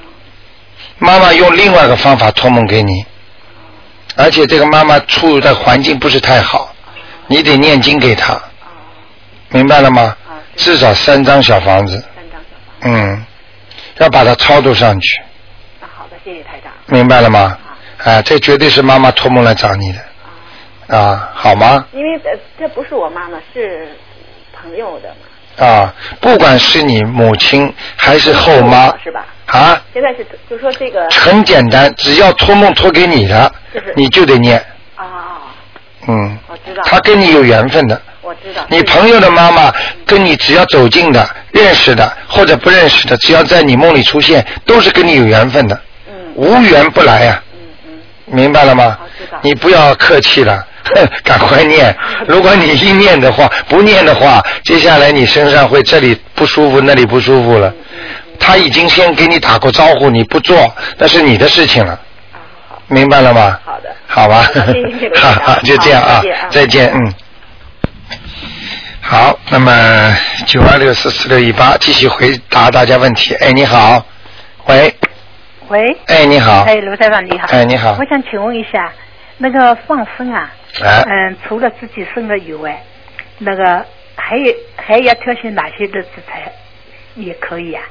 [0.98, 3.04] 妈妈用另外一个方法托梦给你，
[4.14, 6.72] 而且这个妈妈处的环境不是太好，
[7.26, 8.42] 你得念经给她，啊
[9.48, 10.14] 明白了吗？
[10.28, 10.38] 啊！
[10.54, 12.92] 至少三张小房子，三张小房。
[12.92, 13.24] 嗯，
[13.96, 15.18] 要把它超度上去。
[15.80, 16.70] 那好的，谢谢台长。
[16.86, 17.58] 明白了吗
[18.08, 18.16] 啊？
[18.16, 19.98] 啊，这绝对是妈妈托梦来找你的
[20.96, 21.84] 啊，啊，好吗？
[21.92, 23.88] 因为这这不是我妈妈，是
[24.52, 25.66] 朋友的嘛。
[25.66, 29.26] 啊，不管是你母亲还是后妈是吧？
[29.46, 34.56] 啊，现在是就说这个很简单，只要托梦托给你的就是，你就得念，
[34.94, 35.42] 啊，
[36.06, 36.82] 嗯，我知道。
[36.84, 38.00] 他跟你有缘分的。
[38.22, 38.62] 我知道。
[38.68, 39.72] 你朋友的妈妈
[40.06, 47.42] 跟你只要走近的、认识的或者不认识的，只要在你梦里出现，都是跟你有缘分的，嗯无缘不来呀、
[48.30, 48.98] 明白了吗？
[49.42, 51.94] 你不要客气了，哼， 赶快念。
[52.26, 57.72] 如果你一念的话，不念的话，接下来你身上会这里不舒服，那里不舒服了。
[58.40, 61.98] 他已经先给你打过招呼，你不做，那是你的事情了，
[62.86, 63.58] 明白了吗？
[63.64, 63.88] 好的。
[64.06, 64.48] 好吧，
[65.16, 67.12] 好 好好，就这样啊，再见，嗯。
[69.00, 70.16] 好，那么
[70.46, 73.34] 九二六四四六一八继续回答大家问题。
[73.36, 74.04] 哎，你好，
[74.66, 74.94] 喂，
[75.68, 78.90] 喂，哎，你好，哎，卢台长你好，哎你好我想请问一下，
[79.36, 80.50] 那个放生啊，
[80.82, 82.82] 啊嗯，除了自己生的以外，
[83.38, 83.84] 那个
[84.16, 86.50] 还有还要挑选哪些的食材
[87.16, 87.82] 也可以啊？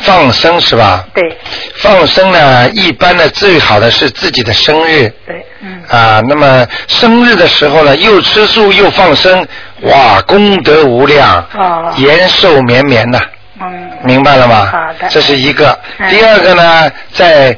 [0.00, 1.06] 放生是吧？
[1.14, 1.38] 对
[1.76, 6.20] 放生呢，一般呢最好的是自己的生日对，嗯，啊。
[6.28, 9.46] 那么生日的时候呢，又吃素又放生，
[9.82, 13.20] 哇，功德无量，哦延寿绵绵呐。
[13.60, 14.66] 嗯，明白了吗？
[14.70, 15.78] 好的这是一个。
[15.98, 17.56] 嗯第二个呢，在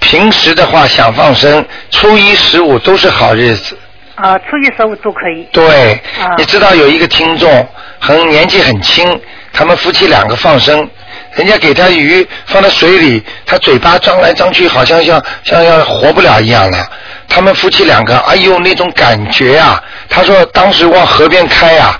[0.00, 3.76] 平时的话想放生，初一十五都是好日子。
[4.14, 7.66] 啊，初一十五都可以，对，啊你知道有一个听众
[7.98, 9.18] 很年纪很轻，
[9.52, 10.86] 他们夫妻两个放生，
[11.32, 16.86] 人家给他鱼放在水里，他嘴巴张来张去，好像像像要活不了一样了。
[17.28, 19.82] 他们夫妻两个，哎呦那种感觉啊！
[20.08, 21.98] 他说当时往河边开啊，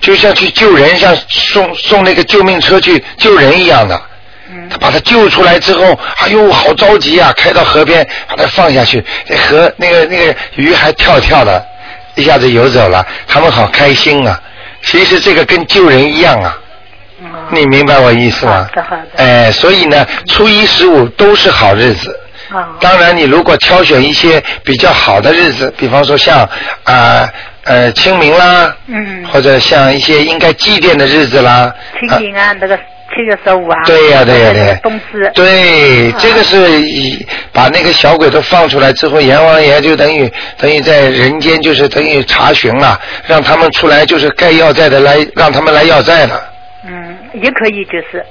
[0.00, 3.94] 就像去救人，像送送那个救命车去救人一样的。
[4.50, 7.30] 嗯他把他救出来之后，哎呦，好着急啊！
[7.36, 11.62] 开到河边，把他放下去，那河那个那个鱼还跳跳的，
[12.14, 14.40] 一下子游走了，他们好开心啊！
[14.82, 16.58] 其实这个跟救人一样啊，
[17.20, 19.22] 嗯，你明白我意思吗好的好的？
[19.22, 22.18] 哎，所以呢，初一十五都是好日子。
[22.50, 26.48] 啊，当然，你如果挑选一些比较好的日子，比方说像啊
[26.84, 27.30] 呃
[27.92, 46.40] 清明啦，嗯，或者像一些应该祭奠的日子啦，清明啊，那个七月十五啊，对呀、对呀、对冬至，对，啊这个是以把那个小鬼都放出来之后，阎王爷就等于等于在人间就是等于查询了，让他们出来就是该要债的来，让他们来要债了。
[46.86, 48.24] 嗯，也可以就是，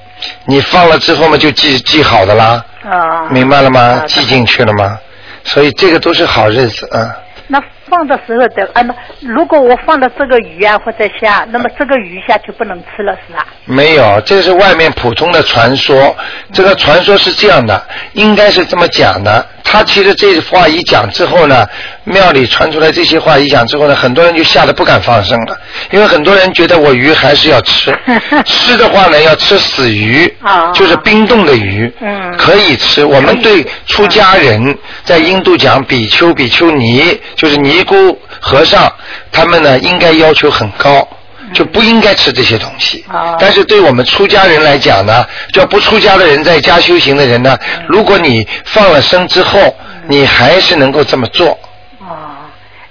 [0.45, 3.81] 你放了之后嘛，就记记好的啦，啊，明白了吗？
[3.81, 4.03] 啊？
[4.07, 4.97] 记进去了吗？
[5.43, 7.15] 所以这个都是好日子啊。
[7.47, 13.45] 那放的时候的啊，那如果我放了这个鱼啊或者虾，那么这个鱼虾就不能吃了是吧？
[13.65, 16.15] 没有，这是外面普通的传说。
[16.53, 17.81] 这个传说是这样的，
[18.13, 19.45] 应该是这么讲的。
[19.63, 21.67] 他其实这话一讲之后呢，
[22.05, 25.59] 庙里传出来这些话一讲之后呢，很多人就吓得不敢放生了，
[25.91, 27.93] 因为很多人觉得我鱼还是要吃，
[28.45, 33.03] 吃的话呢要吃死鱼，啊就是冰冻的鱼，嗯可以吃。
[33.03, 38.91] 我们对出家人在印度讲比丘、比丘尼，就是尼姑和尚，
[39.31, 41.07] 他们呢应该要求很高。
[41.53, 43.05] 就不应该吃这些东西。
[43.09, 47.57] 哦但是对我们出家人来讲呢，叫不出家的人在家修行的人呢，
[47.87, 49.73] 如果你放了生之后，
[50.09, 51.57] 你还是能够这么做。
[51.99, 52.35] 哦，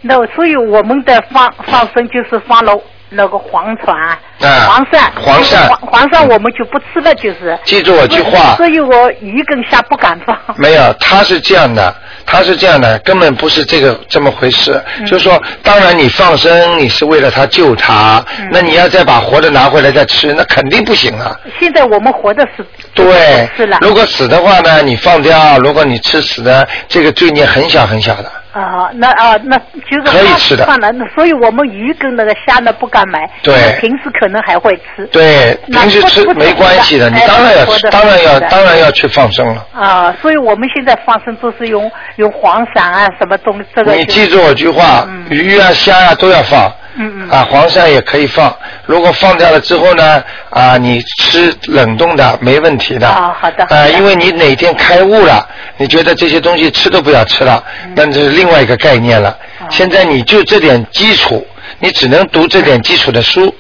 [0.00, 2.72] 那所以我们的放放生就是放了
[3.16, 7.58] 那个黄船、啊黄鳝、黄鳝黄黄鳝我们就不吃了，就是。
[7.64, 10.36] 记住我句话所以我鱼跟虾不敢放。
[10.56, 11.94] 没有，他是这样的，
[12.26, 14.80] 他是这样的，根本不是这个这么回事。
[14.98, 21.34] 嗯就是说，当然你放生，你是为了他救他，嗯那你要再把活的拿回来再吃，那肯定不行啊。
[21.58, 22.64] 现在我们活的是
[22.94, 28.30] 对是了，如果死的话呢，你放掉；如果你吃死的，这个罪孽很小很小的。
[28.56, 35.06] 啊，那啊，那就是可以吃的放了，那所以我们鱼跟那个虾呢不敢买，对平时可能还会吃。
[35.12, 39.66] 对，平时吃没关系的，你哎当然要吃，当然要当然要去放生了。
[39.74, 46.72] 啊，所以我们现在放生都是用用黄鳝啊，什么东西，这个你记住我句话，嗯鱼啊虾啊都要放。
[46.98, 48.54] 嗯嗯啊，黄鳝也可以放，
[48.86, 53.06] 如果放掉了之后呢，啊，你吃冷冻的没问题的。
[53.08, 57.62] 啊好的啊，因为你哪天开悟了，你觉得这些东西吃都不要吃了，
[57.94, 59.36] 那这是另外一个概念了。
[59.70, 61.46] 现在你就这点基础，
[61.78, 63.54] 你只能读这点基础的书，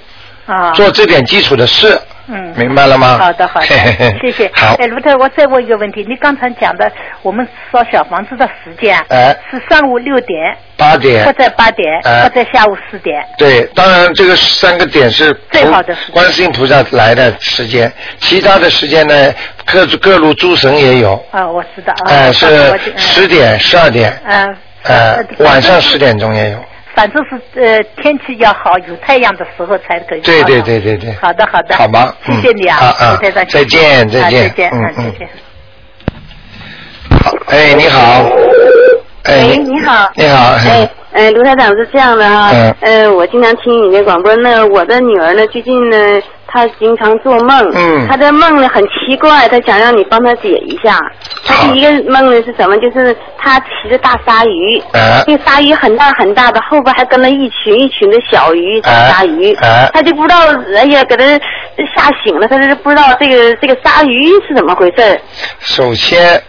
[0.46, 2.00] 啊，做这点基础的事。
[2.28, 3.18] 嗯明白了吗？
[3.18, 3.66] 好的，好的
[4.20, 4.50] 谢谢。
[4.54, 6.90] 好哎，卢特，我再问一个问题，你刚才讲的
[7.22, 11.32] 我们烧小房子的时间，哎是上午六点，八点或。
[11.34, 13.22] 者八点，哎或者下午四点。
[13.36, 19.34] 对，当然这个三个点是最好的时间观世音菩萨来的时间，其他的时间呢，
[19.66, 22.10] 各各路诸神也有，啊，我知道啊。
[22.10, 23.26] 哎、我是十。
[23.26, 24.56] 点、十二点，嗯。
[24.84, 26.16] 呃，晚上十点。
[26.16, 26.64] 点钟也有。
[26.96, 30.20] 反正是呃天气要好，有太阳的时候才可以。
[30.22, 31.12] 对对对对对。
[31.20, 31.76] 好的好的。
[31.76, 32.10] 好吗？
[32.24, 35.28] 谢谢你啊，嗯啊啊卢台长再见再见啊再见，嗯啊嗯再见。
[37.22, 38.00] 好，哎，你好。
[39.24, 40.10] 哎，你好。
[40.14, 40.54] 你好。
[40.54, 45.96] 哎，哎，卢台长是这样的啊，嗯呃，我经常听你的广播，那我的女儿呢，最近呢，
[46.56, 50.98] 她经常做梦，嗯他的梦呢很奇怪，他想让你帮他解一下。
[51.44, 52.74] 他第一个梦呢是什么？
[52.78, 60.38] 就是他骑着大鲨鱼，哎这个鲨鱼很大很大的，后边还跟了一群一群的小鱼，小哎鲨鱼，哎她就不知道，
[60.74, 61.24] 哎呀，给他
[61.94, 65.20] 吓醒了，他就是不知道这个这个鲨鱼是怎么回事。
[65.60, 66.42] 首先，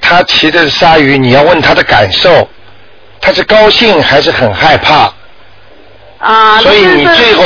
[0.00, 2.48] 他骑着鲨鱼，你要问他的感受，
[3.20, 5.12] 他是高兴还是很害怕？
[6.20, 7.44] 啊，所以你最后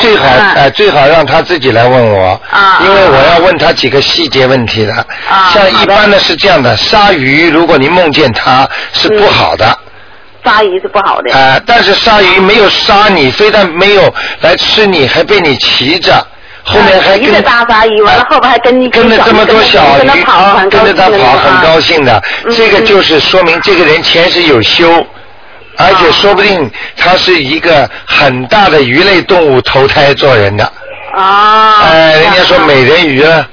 [0.00, 4.92] 最好哎、最好让他自己来问我，啊因为我要问他几个细节问题的。
[5.28, 9.78] 啊像一般的是这样的，鲨鱼如果你梦见它是不好的，
[10.44, 11.32] 鲨鱼是不好的。
[11.32, 16.14] 啊，但是鲨鱼没有杀你，非但没有来吃你，还被你骑着，
[16.64, 22.20] 后面还跟啊一个大鲨鱼，完了后边还跟你跟着这么多小鱼跟着他跑，很啊高兴的。
[22.44, 25.06] 嗯这个就是说明这个人前世有修，
[25.78, 30.64] 而且说不定他是一个很大的鱼类动物投胎做人的。
[31.14, 31.82] 啊。
[31.82, 33.48] 哎，人家说美人鱼啊，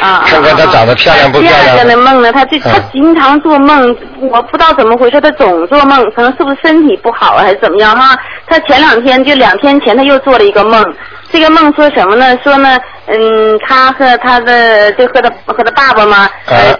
[0.00, 1.96] 啊， 看看她长得漂亮不漂第二个的？
[1.96, 3.96] 梦呢，他就他嗯经常做梦，
[4.30, 8.16] 我不知道怎么回事，他总做梦，可能是不是身体不好还是怎么样哈？
[8.46, 10.84] 他前两天就两天前他又做了一个梦，
[11.32, 12.36] 这个梦说什么呢？
[12.42, 16.28] 说呢，嗯，他和他的就和他和他爸爸嘛，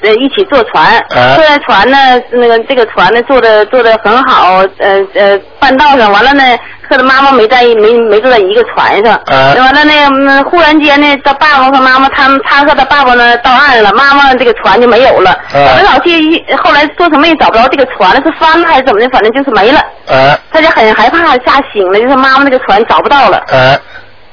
[0.02, 1.96] 呃一起坐船，啊坐在船呢，
[2.32, 6.42] 那个这个船呢坐的坐的很好，呃呃半道上完了呢。
[6.90, 15.30] 和他妈妈没在一没没坐在一个船上，啊完了呢，嗯忽然间呢，他爸爸和妈妈他们他和他爸爸呢到岸了，妈妈这个船就没有了。
[15.30, 19.78] 啊我们老去一后来做什么也找不着这个船了，是翻了还是怎么的，反正就是没了。
[20.08, 23.40] 啊他就很害怕，吓醒了，就是妈妈那个船找不到了。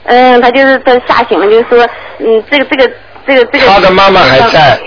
[0.07, 1.85] 啊，嗯，他就是他吓醒了，就是说，
[2.19, 2.91] 嗯，这个这个
[3.27, 3.67] 这个这个。
[3.67, 4.79] 他的妈妈还在，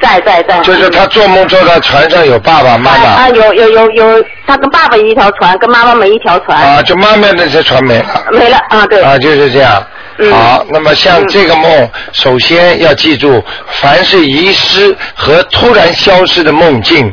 [0.00, 0.60] 在在在。
[0.60, 6.60] 就是他做梦做到船上有爸爸妈妈啊，有有有有，他跟爸爸一条船，跟妈妈没一条船。
[6.60, 8.06] 啊，就妈妈那些船没了。
[8.32, 9.00] 没了啊，对。
[9.00, 9.82] 啊，就是这样。
[10.18, 17.12] 嗯好，那么像这个梦，首先要记住，凡是遗失和突然消失的梦境，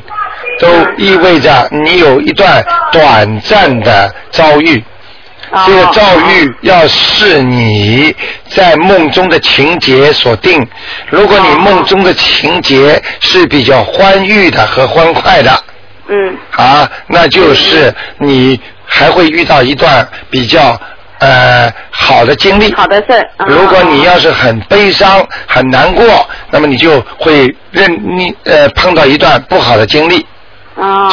[0.59, 4.84] 都意味着你有一段短暂的遭遇。
[5.52, 8.16] 哦这个遭遇要是你
[8.49, 10.66] 在梦中的情节所定。
[11.10, 15.64] 如果你梦中的情节是比较欢愉的和欢快的，
[16.08, 20.80] 嗯啊，那就是你还会遇到一段比较
[21.20, 22.74] 呃好的经历。
[22.74, 30.31] 好的事如果你要是很悲伤、很难过，那么你就会认你呃碰到一段不好的经历，啊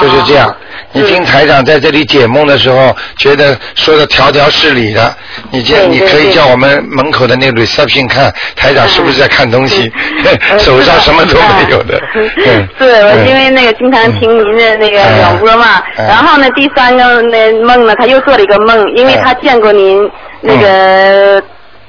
[0.00, 0.54] 就是这样。
[0.92, 5.14] 你听台长在这里解梦的时候，觉得说的条条是理的，
[5.50, 6.24] 你这你可以对对。
[6.24, 9.92] 对叫我们门口的那个 reception 看台长是不是在看东西，
[10.24, 12.00] 呃 手上什么都没有的。
[12.12, 12.68] 是嗯。
[12.78, 15.18] 是我嗯因为那个经常听您的那个嗯。
[15.18, 16.06] 广播嘛，嗯。
[16.06, 20.10] 然后呢，第三个那梦呢，他又做了一个梦，因为嗯他见过您
[20.40, 21.42] 那个。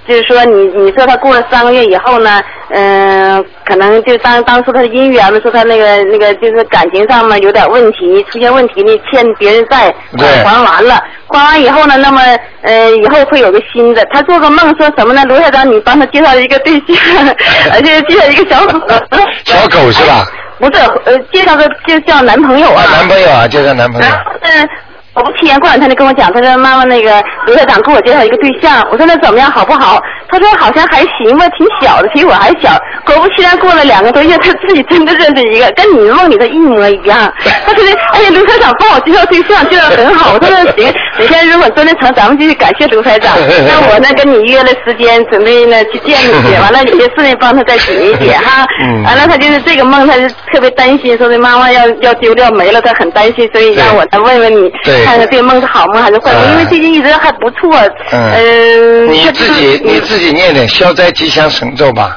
[0.07, 12.19] 就是说你你说他过了三个月以后呢，嗯、可能就当当初他的姻缘嘛，说他那个那个就是感情上面有点问题，出现问题呢，欠别人债对还完了，还完以后呢，那么
[12.63, 14.03] 呃以后会有个新的。
[14.11, 15.23] 他做个梦说什么呢？
[15.25, 16.95] 罗校长，你帮他介绍一个对象，
[17.71, 18.79] 而且介绍一个小狗。
[19.45, 20.25] 小狗是吧？
[20.59, 22.83] 不是，呃，介绍个就叫男朋友啊。
[22.83, 24.11] 啊，男朋友啊，介绍男朋友然。
[24.25, 24.69] 后呢，
[25.15, 30.01] 我不提前过两天就跟我讲，他说妈妈那个刘校长给我介绍一个对象，我说那怎么样好不好？
[30.29, 32.77] 他说好像还行吧，挺小的，比我还小。
[33.05, 37.31] 果不其然，过了两个多月，他自己真的认识一个，跟你梦里的一模一样。
[37.65, 37.83] 他说
[38.13, 40.33] 哎呀，刘校长帮我介绍对象，介绍得很好。
[40.33, 43.35] 我说那行，哪天如果真的成，咱们继续感谢刘台长。
[43.67, 48.65] 那我呢跟你约了时间，准备呢去见你去， 完了有些事呢帮他再解一解哈。
[48.83, 57.75] 嗯完了他就是这个梦，他就特别担心，说这妈妈要要丢掉没了，他很担心，所以让我再问问你，对看看这个梦是好梦还是坏梦，嗯因为最近一直还不错。
[58.11, 62.15] 嗯呃，你自己嗯你自己念点消灾吉祥神咒吧，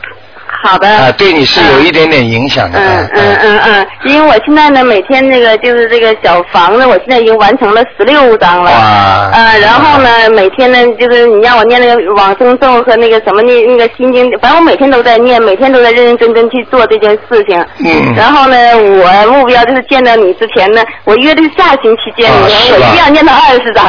[0.63, 0.89] 好的。
[0.89, 2.79] 啊，对你是有一点点影响的。
[2.79, 8.71] 嗯嗯嗯嗯，因为我现在呢，每天那个就是这个小房子，我现在已经完成了十六张了。
[8.71, 17.65] 哇啊，然后呢，每天呢，就是你让我念那个往生咒和那个什么那那个心经，反正我每天都在念，每天都在认认真真去做这件事情。
[17.85, 23.89] 嗯然后呢，我目标就是见到你之前呢，我约的是下星期见你，我一定要念到二十张，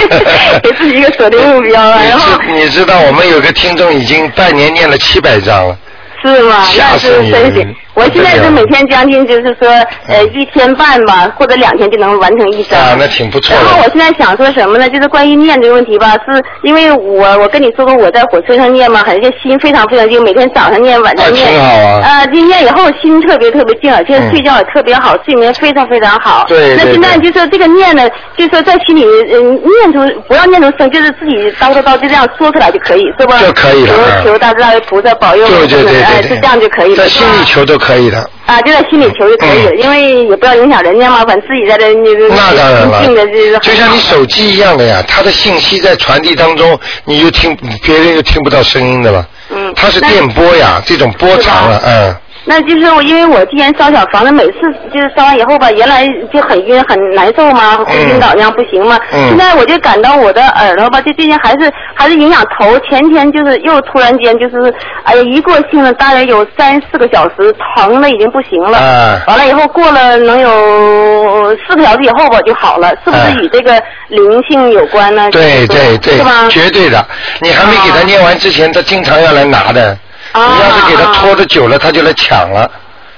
[0.62, 2.00] 给自己一个锁定目标啊。
[2.08, 5.76] 然后你知道我们有个听众已经半年念了七百张了，
[6.24, 6.56] 是吗？
[6.58, 7.74] 那吓死你是真行了。
[7.94, 9.68] 我现在是每天将近就是说，
[10.08, 12.80] 呃，一天半吧，或者两天就能完成一张。
[12.80, 13.88] 啊，那挺不错然后我。
[13.94, 14.88] 现在想说什么呢？
[14.90, 21.46] 就是关于念这个问题吧，是因为我我跟你说过我在火车上念嘛，很这心非常非常静，每天早上念，晚上念。
[21.46, 26.44] 啊挺好啊呃，今念以后心特别特别静，而且嗯睡觉也特别好，睡眠非常非常好。
[26.48, 28.02] 对对那现在就说这个念呢，
[28.36, 33.38] 就说在心里嗯念出不要念出声，就是自己叨叨叨就这样说出来就可以，是吧？
[33.40, 36.96] 就可以了嗯求求大慈大悲菩萨保佑我们，对对对哎，对对，是这样就可以了。
[36.96, 38.18] 在心里求都可以的。
[38.46, 49.26] 啊，就在心里求就可以了，嗯因为也不要影响人家嘛，反正自己在这那当然了就，就像你手机一样的呀，它的信息在传递当中，你就听别人又听不到声音的了。
[49.50, 52.16] 嗯它是电波呀，这种波长了，嗯。
[52.46, 54.54] 那就是我，因为我之前烧小房子，每次
[54.92, 58.98] 就是烧完以后吧，原来就很晕很难受嘛，会晕倒那样不行嘛。
[59.12, 64.72] 嗯现在我就感到我的耳朵吧，就最近还是还是影响头，前天就是又突然间就是，
[65.04, 68.78] 哎呀，一过性了，大约有三四个小时，疼的已经不行了。
[68.78, 75.30] 啊完了以后过了能有四个小时以后吧就好了，是不啊是与这个灵性有关呢？
[75.30, 77.04] 对对对是吧？，绝对的。
[77.40, 79.96] 你还没给他念完之前，他经常要来拿的。
[80.34, 82.70] 啊你要是给他拖的久了，他就来抢了。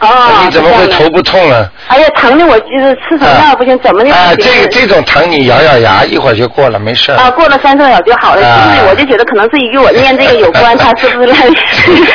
[0.06, 1.66] 哦，你怎么会头不痛啊？
[1.88, 7.16] 哎呀，疼的我就是吃什么药不行，怎么的啊，这个这种疼你咬咬牙，一会儿就过了，没事儿。
[7.16, 8.90] 啊，过了三四个小时就好了，啊是不是？
[8.90, 11.36] 我就觉得可能是与我念这个有关， 他是不是来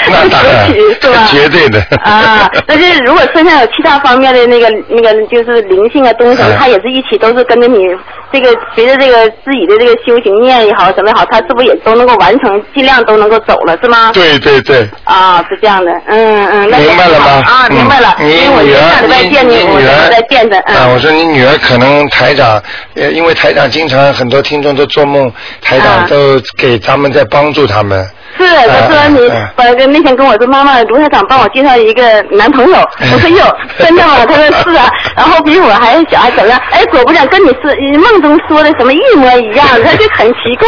[0.09, 1.27] 那当然 起是吧？
[1.29, 7.85] 绝对的啊，但是如果身上有其他方面的那个那个就是灵性啊东西什么哎，他也是一起都是跟着你
[8.31, 14.11] 这个随着这个自己的这个修行念也好什么也好，他是不是也都能够完成，尽量都能够走了是吗？
[14.13, 14.87] 对对对。
[15.03, 17.25] 啊，是这样的，嗯嗯，那明白了吗？
[17.45, 20.99] 啊，明白了，嗯因为我你女儿，下礼拜你见你，女儿啊，我嗯。
[20.99, 22.61] 说你女儿可能台长，
[22.95, 28.07] 呃，因为台长经常很多听众都做梦，台长啊都给咱们在帮助他们。
[28.37, 32.77] 是，他说你嗯嗯呃跟那天跟我说，妈妈，卢台长帮我介绍一个男朋友。
[33.13, 33.45] 我说哟，
[33.79, 34.25] 真的吗？
[34.27, 34.89] 他说是啊。
[35.15, 36.59] 然后比我还小，还怎么样？
[36.71, 40.67] 哎，果不其然，跟你是梦中说的什么一模一样，他就很奇怪。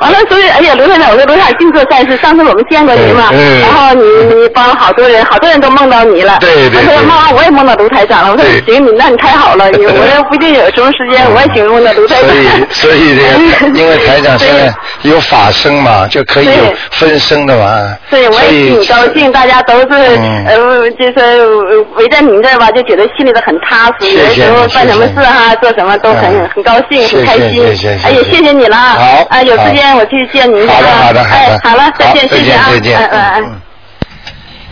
[0.00, 4.02] 完了，所以哎呀，卢台长，我说卢台长净做善事，上次我们见过你嘛，嗯嗯然后你
[4.34, 6.38] 你帮了好多人，好多人都梦到你了。
[6.40, 8.32] 对他说妈妈，我也梦到卢台长了。
[8.32, 12.30] 我说行，你那你太好了，你我要不一定有什么时间，我也请梦到卢台长。
[12.30, 14.72] 所以，所以这个，因为台长现在
[15.08, 16.74] 有法身嘛，就可以有对
[17.04, 17.96] 分身的嘛。
[18.10, 24.06] 对，我也挺高兴，大家都是、嗯呃，就是呃围在您这儿吧，就觉得心里头很踏实。
[24.06, 27.50] 谢谢有的时候办什么事哈、做什么都很、嗯很高兴，谢谢很开心。
[27.50, 28.94] 谢谢谢哎呀，谢谢谢你了啊！
[28.94, 30.66] 好啊，有时间我去见您。
[30.68, 31.36] 好的，好的，好的。
[31.36, 33.10] 哎，好了，再见，谢谢啊，再见，再见。
[33.10, 33.44] 嗯嗯嗯。
[33.46, 33.60] 嗯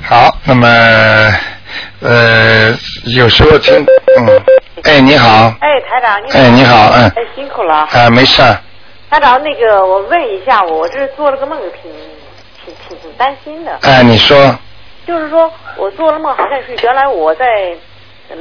[0.04, 0.68] 好，那么
[2.00, 2.74] 呃，
[3.04, 3.74] 有时候听，
[4.18, 4.42] 嗯，
[4.82, 6.38] 哎，你好，哎，台长，你好。
[6.38, 7.86] 哎，你好，嗯，哎，辛苦了。
[7.92, 8.58] 啊，没事儿，
[9.10, 11.90] 台长，那个我问一下，我这做了个梦，挺
[12.88, 13.78] 挺挺挺担心的。
[13.82, 14.36] 哎，你说，
[15.06, 17.76] 就是说我做了梦，好像是原来我在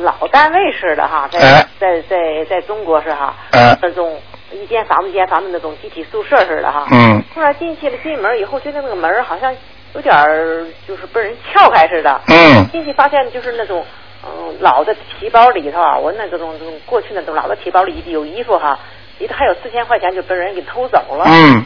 [0.03, 4.19] 老单位似的哈，在、哎在在在中国是哈，哎那种
[4.51, 6.85] 一间房子一间房子那种集体宿舍似的哈。
[6.91, 9.53] 嗯突然进去了，进门以后，觉得那个门儿好像
[9.95, 12.21] 有点儿就是被人撬开似的。
[12.27, 13.85] 嗯进去发现就是那种
[14.23, 18.77] 嗯老的提包里头啊，我那个种种过去那种老的提包里有衣服哈，
[19.17, 21.25] 里头还有四千块钱就被人给偷走了。
[21.27, 21.65] 嗯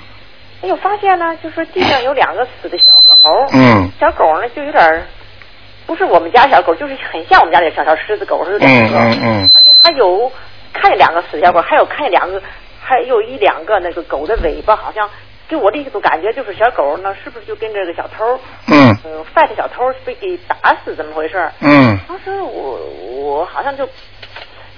[0.66, 2.86] 哎呦，发现呢，就说地上有两个死的小
[3.22, 3.45] 狗。
[3.53, 5.03] 嗯小狗呢就有点儿
[5.86, 8.66] 不是我们家小狗，就是很像我们家那小小狮子狗似的。
[8.66, 10.32] 嗯嗯嗯而且还有
[10.74, 12.41] 看见两个死小狗，还有看见两个，
[12.82, 15.07] 还有一两个那个狗的尾巴，好像
[15.47, 18.26] 给我的一种感觉就是小狗呢，是不是就跟这个小偷，
[18.68, 21.51] 嗯嗯，犯的小偷被给打死，怎么回事儿？
[21.61, 22.80] 嗯当时我
[23.11, 23.88] 我好像就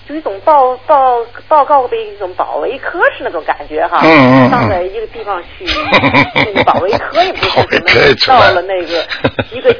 [0.07, 4.49] 就一种报报报告的一种保卫科是那种感觉哈，嗯嗯嗯。
[4.49, 5.65] 上在一个地方去，
[6.33, 9.05] 那个保卫科也不是保卫科也出到了那个
[9.51, 9.75] 一个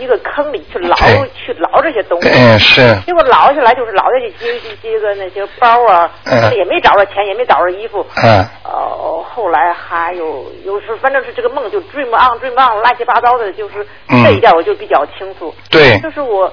[0.00, 0.96] 一个坑里去捞
[1.34, 8.44] 去捞这些东西，嗯是，结果捞下来就是捞下去接接个那些包啊，嗯也没找着钱，也没找着衣服，嗯。
[8.64, 15.54] 呃，后来还有有时反正是这个梦就 dream on dream on 乱七八糟的，就是嗯这一点我就比较清楚。
[15.70, 15.98] 对。
[16.00, 16.52] 就是我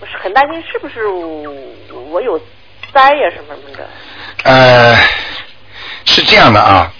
[0.00, 2.40] 我是很担心是不是我我有
[2.92, 3.88] 灾呀什么什么的。
[4.44, 4.96] 呃，
[6.04, 6.92] 是这样的啊，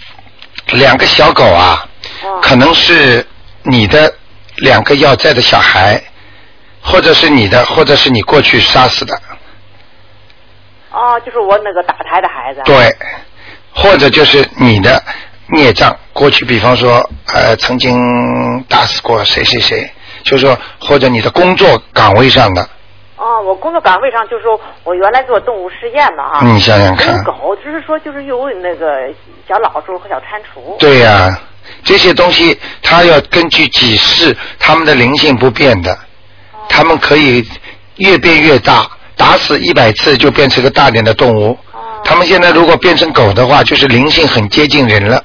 [0.73, 1.85] 两个小狗啊，
[2.23, 3.25] 哦可能是
[3.63, 4.13] 你的
[4.57, 6.01] 两个要债的小孩，
[6.81, 9.19] 或者是你的，或者是你过去杀死的，
[10.91, 12.61] 哦，就是我那个打胎的孩子。。
[12.63, 12.95] 对，
[13.73, 15.03] 或者就是你的
[15.47, 19.91] 孽障，过去比方说呃曾经打死过谁谁谁，
[20.23, 22.69] 就是说或者你的工作岗位上的，
[23.21, 26.43] 哦，我工作岗位上就是说我原来做动物实验嘛哈。
[26.43, 29.07] 你想想看有狗，就是说就是有那个
[29.47, 30.75] 小老鼠和小蟾蜍。
[30.79, 31.39] 对呀、
[31.83, 35.95] 这些东西它要根据几世，它们的灵性不变的，
[36.67, 37.47] 它们可以
[37.97, 41.55] 越变越大，打死一百次就变成个大点的动物。
[42.03, 45.23] 它们现在如果变成狗的话，就是灵性很接近人了，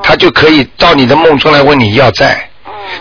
[0.00, 2.48] 它就可以到你的梦中来问你要债。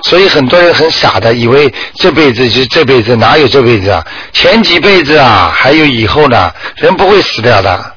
[0.03, 4.05] 所以很多人很傻的，以为这辈子就这辈子，哪有这辈子啊？
[4.31, 7.93] 前几辈子啊，还有以后呢，人不会死掉的，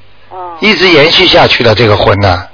[0.61, 2.48] 一直延续下去的这个魂呢。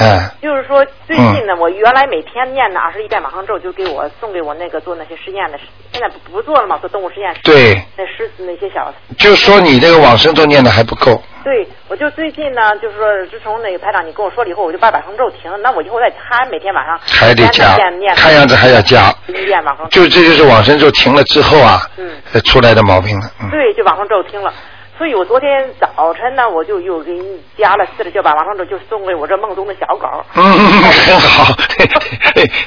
[0.00, 5.58] 嗯，就是说，最近呢，我原来每天念的二十一遍往生咒，就给我送给我那个做那些实验的，
[5.92, 7.36] 现在不不做了嘛，做动物实验。
[7.44, 7.74] 对。
[7.98, 8.92] 那狮子那些小。
[9.18, 11.22] 就说你这个往生咒念的还不够。
[11.44, 15.58] 对，我就最近呢，就是说，自从那个排长你跟我说了以后，我就把往生咒停了。
[15.58, 17.76] 那我以后再还每天晚上还得加
[18.14, 19.14] 看样子还要加。
[19.26, 20.02] 念往生咒。
[20.02, 22.10] 就这就是往生咒停了之后啊，嗯，
[22.44, 23.30] 出来的毛病了。
[23.42, 23.50] 嗯。
[23.50, 24.52] 对，就往生咒停了。
[25.00, 25.48] 所以我昨天
[25.80, 30.06] 早晨呢，我就又给你加了四十九把往生咒，就送给我这梦中的小狗。
[30.34, 31.54] 嗯，很 好，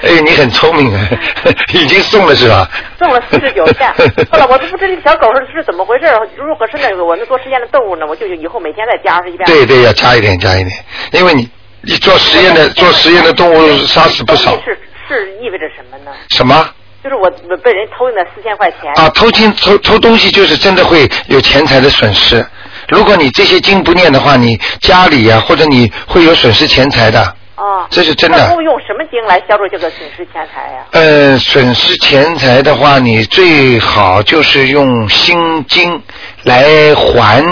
[0.02, 1.08] 哎，你很聪明啊，
[1.76, 2.68] 已经送了是吧？
[2.98, 3.94] 送了四十九下。
[4.34, 9.46] 后来我都不知道这个小狗是是怎么回事，如何是那个我们做实验的动物呢，我就以后每天再加上一遍。
[9.46, 10.72] 对对，要加一点，加一点，
[11.12, 11.48] 因为你
[11.82, 14.54] 你做实验的做实验的动物杀死不少。
[14.66, 14.76] 是
[15.08, 16.12] 是意味着什么呢？
[16.32, 16.68] 什么？
[17.04, 19.10] 就是我被人偷那四千块钱啊！
[19.10, 22.46] 偷金偷偷东西，就是真的会有钱财的损失。
[22.88, 27.20] 如果你这些经不念的话，你家里呀，或者你会有损失钱财的。
[27.56, 28.38] 啊，这是真的。
[28.38, 30.86] 那用什么经来消除这个损失钱财呀？
[30.92, 36.02] 呃，损失钱财的话，你最好就是用心经
[36.44, 37.44] 来还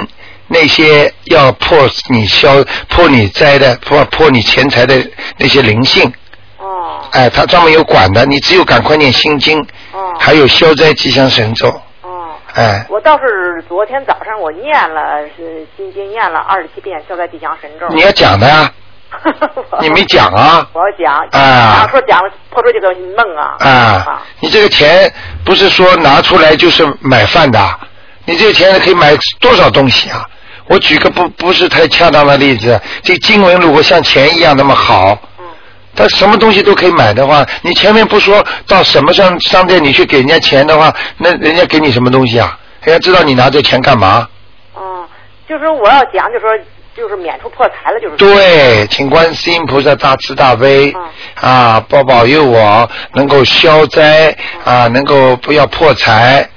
[0.47, 1.77] 那些要破
[2.09, 4.95] 你消破你灾的破破你钱财的
[5.37, 6.11] 那些灵性。
[7.11, 9.59] 哎，他专门有管的，你只有赶快念心经，
[9.91, 11.67] 哦，还有消灾吉祥神咒，
[12.01, 17.87] 哦，哎，我倒是昨天早上我念了是心经念了二十七遍消灾吉祥神咒。
[17.89, 18.71] 你要讲的呀，
[19.81, 20.65] 你没讲啊？
[20.71, 27.59] 我要讲，啊，说讲破出这个梦啊，啊，你这个钱不是说拿出来就是买饭的，
[28.23, 30.25] 你这个钱可以买多少东西啊？
[30.67, 35.17] 我举个不不是太恰当的例子，这经文如果像钱一样那么好。
[35.95, 42.57] 他什么东西都可以买的话，你前面不说到什么商商店你去给人家钱的话，那人家给你什么东西啊？
[42.83, 44.27] 人家知道你拿这钱干嘛？
[44.73, 45.05] 哦，
[45.47, 46.49] 就是我要讲，就说
[46.95, 48.15] 就是免除破财了，就是。
[48.17, 50.93] 对，请观世音菩萨大慈大悲
[51.39, 56.47] 啊，保保佑我能够消灾啊，能够不要破财。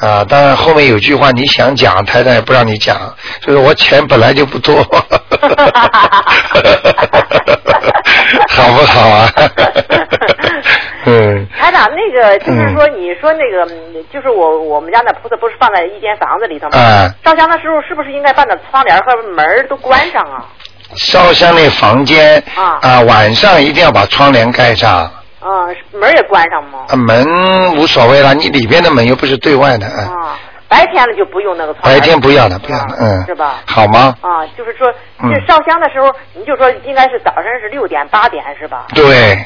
[0.00, 3.12] 啊，当然后面有句话你想讲，台长也不让你讲，
[3.44, 4.76] 就是我钱本来就不多，
[8.48, 9.28] 好不好啊？
[11.06, 11.46] 嗯。
[11.58, 13.66] 台长，那个就是说，你说那个，
[14.12, 16.78] 就是我我们家那菩萨不是放在一间房子里头吗？
[16.78, 17.14] 啊。
[17.24, 20.44] 烧香的时候是不是应该把那窗帘和门都关上啊？
[20.96, 25.10] 烧香那房间啊啊，晚上一定要把窗帘盖上。
[25.40, 26.80] 啊，门也关上吗？
[26.88, 29.86] 啊，门无所谓了，你里边的门又不是对外的。
[29.86, 30.36] 啊，
[30.68, 31.82] 白天了就不用那个窗。
[31.84, 33.24] 白天不要了，不要了，嗯。
[33.26, 33.62] 是吧？
[33.66, 34.14] 好吗？
[34.20, 38.86] 啊，就是说，这烧香的时候，你就说应该是早上是六点八点是吧？
[38.94, 39.38] 对。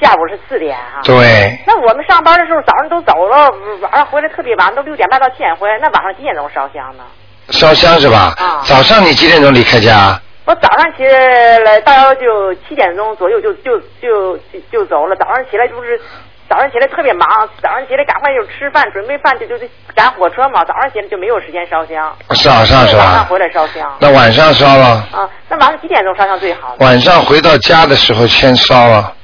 [0.00, 1.02] 下午是四点哈。
[1.04, 1.58] 对。
[1.66, 3.50] 那我们上班的时候早上都走了，
[3.82, 7.04] 晚上回来特别晚，都六点半到七点回来，那晚上几点钟烧香呢？
[7.50, 8.32] 烧香是吧？
[8.38, 8.62] 啊。
[8.64, 10.18] 早上你几点钟离开家？
[10.46, 15.14] 我早上起来大约就七点钟左右就就就就就走了。
[15.16, 16.00] 早上起来就是
[16.50, 17.28] 早上起来特别忙，
[17.62, 19.54] 早上起来赶快就吃饭准备饭就就
[19.94, 20.64] 赶火车嘛。
[20.64, 22.12] 早上起来就没有时间烧香。
[22.42, 23.04] 早上是吧？
[23.04, 23.88] 晚上回来烧香。
[24.00, 25.06] 那晚上烧了。
[25.12, 26.74] 啊，那晚上几点钟烧香最好？
[26.80, 29.14] 晚上回到家的时候先烧了。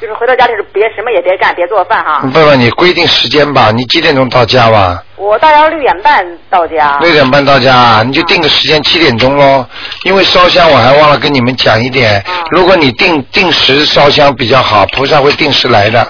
[0.00, 2.20] 就是回到家就是别什么也别干，别做饭哈。
[2.34, 5.00] 问问，你规定时间吧，你几点钟到家吧？
[5.14, 6.98] 我大约六点半到家。
[7.00, 9.64] 六点半到家，你就定个时间七点钟喽。
[10.02, 12.20] 因为烧香我还忘了跟你们讲一点，
[12.50, 16.04] 如果你定定时烧香比较好，菩萨会定时来的。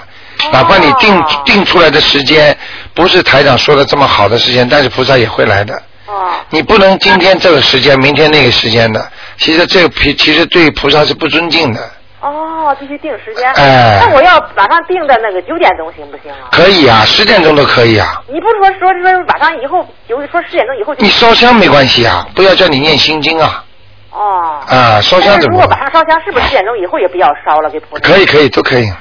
[0.51, 2.57] 哪怕你定定出来的时间
[2.93, 5.73] 不是台长说的这么好的时间，但是菩萨也会来的。
[6.07, 6.31] 哦。
[6.49, 11.79] 你不能今天这个时间，明天那个时间的，其实这个其实对菩萨是不尊敬的。
[12.21, 13.51] 哦，必须定时间。
[13.53, 13.99] 哎。
[14.01, 16.49] 那我要晚上定的那个九点钟行不行啊？
[16.51, 18.21] 可以啊，十点钟都可以啊。
[18.27, 21.03] 你不是说说说晚上以后，有说十点钟以后就？
[21.03, 23.63] 你烧香没关系啊，不要叫你念心经啊。
[24.11, 24.59] 哦。
[24.67, 25.53] 啊，烧香怎么？
[25.53, 27.69] 如果晚上烧香，是不是十点钟以后也不要烧了？
[27.69, 28.01] 给菩萨。
[28.01, 28.91] 可以可以都可以。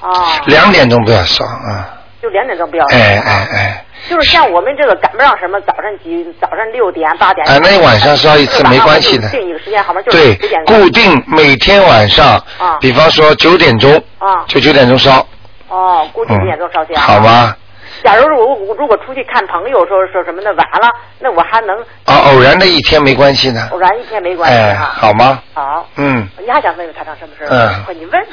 [0.00, 0.24] 哦。
[0.46, 1.94] 两点钟不要烧啊。
[2.20, 2.84] 就两点钟不要。
[2.86, 3.84] 哎哎哎。
[4.08, 7.46] 就是像我们这个赶不上什么早上几早上六点八点。
[7.48, 9.28] 哎，那晚上烧一次没关系的。
[9.28, 10.00] 定一个时间好吗？
[10.08, 10.34] 对，
[10.64, 12.42] 固定每天晚上。
[12.58, 12.78] 啊。
[12.80, 13.92] 比方说九点钟。
[14.18, 14.44] 啊。
[14.46, 15.26] 就九点钟烧。
[15.68, 16.96] 哦，固定九点钟烧香。
[17.02, 17.56] 好吧。
[18.04, 18.24] 假如
[18.68, 20.88] 我如果出去看朋友，说说什么的晚了，
[21.18, 21.76] 那我还能。
[22.04, 23.68] 啊，偶然的一天没关系呢。
[23.72, 25.42] 偶然一天没关系哎，好吗？
[25.54, 25.86] 好。
[25.96, 26.26] 嗯。
[26.38, 27.84] 你还想问问他长什么事嗯。
[27.84, 28.26] 快，你问。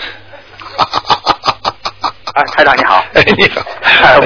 [2.36, 3.02] 啊，台长你好，
[3.38, 4.20] 你好，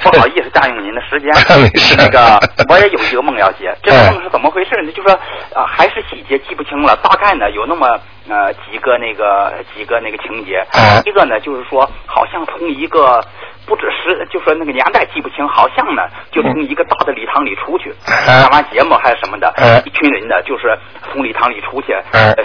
[0.00, 1.96] 不好意思占用您的时间， 没事。
[1.98, 2.38] 那个
[2.68, 4.92] 我也有一个梦要解，这个梦是怎么回事呢？
[4.92, 5.12] 就说
[5.52, 7.98] 啊，还是细节记不清了，大概呢有那么
[8.28, 10.64] 呃几个那个几个那个情节。
[11.04, 13.20] 一个呢就是说，好像从一个
[13.66, 19.52] 不止是就说那个年代记不清，好像呢就从一个大的礼堂里出去，看完节目还是什么的，
[19.84, 20.78] 一群人呢就是
[21.10, 21.88] 从礼堂里出去，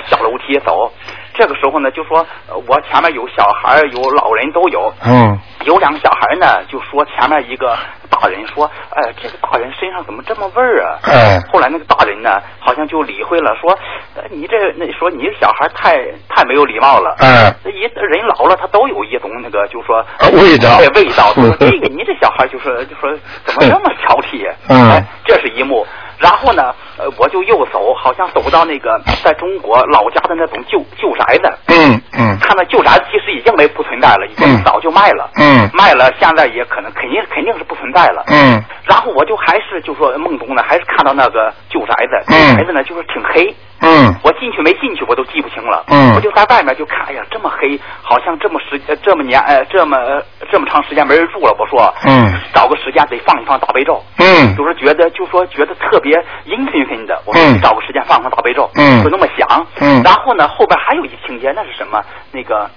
[0.10, 0.92] 下楼梯走。
[1.34, 4.94] 这个时候呢，就说呃我前面有小孩，有老人都有。
[5.06, 5.40] 嗯。
[5.66, 7.78] 有两个小孩呢，就说前面一个
[8.12, 11.00] 大人说，哎，这个大人身上怎么这么味儿啊？
[11.04, 13.72] 嗯后来那个大人呢，好像就理会了，说，
[14.16, 15.98] 呃你这那说你这小孩太
[16.30, 17.16] 太没有礼貌了。
[17.20, 21.34] 哎这一人老了，他都有一种那个，就说啊味道对味道。
[21.34, 23.10] 就说嗯这个你这小孩就说就说
[23.46, 24.48] 怎么这么挑剔？
[24.70, 25.86] 嗯哎，这是一幕。
[26.20, 26.62] 然后呢，
[27.00, 31.52] 呃，我就又走，好像走到那个在中国老家的那种旧旧宅子。
[31.70, 35.28] 嗯嗯看到旧宅子其实已经没不存在了，已经嗯早就卖了。
[35.40, 38.24] 嗯卖了，现在也可能肯定肯定是不存在了。
[38.28, 43.56] 嗯然后我就还是就说梦中呢，还是看到那个旧宅子，嗯旧宅子呢就是挺黑。
[43.84, 45.84] 嗯我进去没进去我都记不清了。
[45.88, 50.22] 嗯我就在外面就看，哎呀，这么黑，好像这么时呃这么年呃这么呃
[50.52, 51.56] 这么长时间没人住了。
[51.58, 54.04] 我说，嗯找个时间得放一放大悲咒。
[54.18, 56.14] 嗯就是觉得就说觉得特别
[56.46, 57.20] 阴森森的。
[57.26, 58.70] 我说嗯找个时间放放大悲咒。
[58.76, 59.66] 嗯就那么想。
[59.80, 62.04] 嗯然后呢，后边还有一情节，那是什么？
[62.32, 62.70] 那个，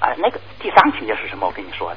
[0.00, 1.46] 哎，那个第三个情节是什么？
[1.46, 1.96] 我跟你说的。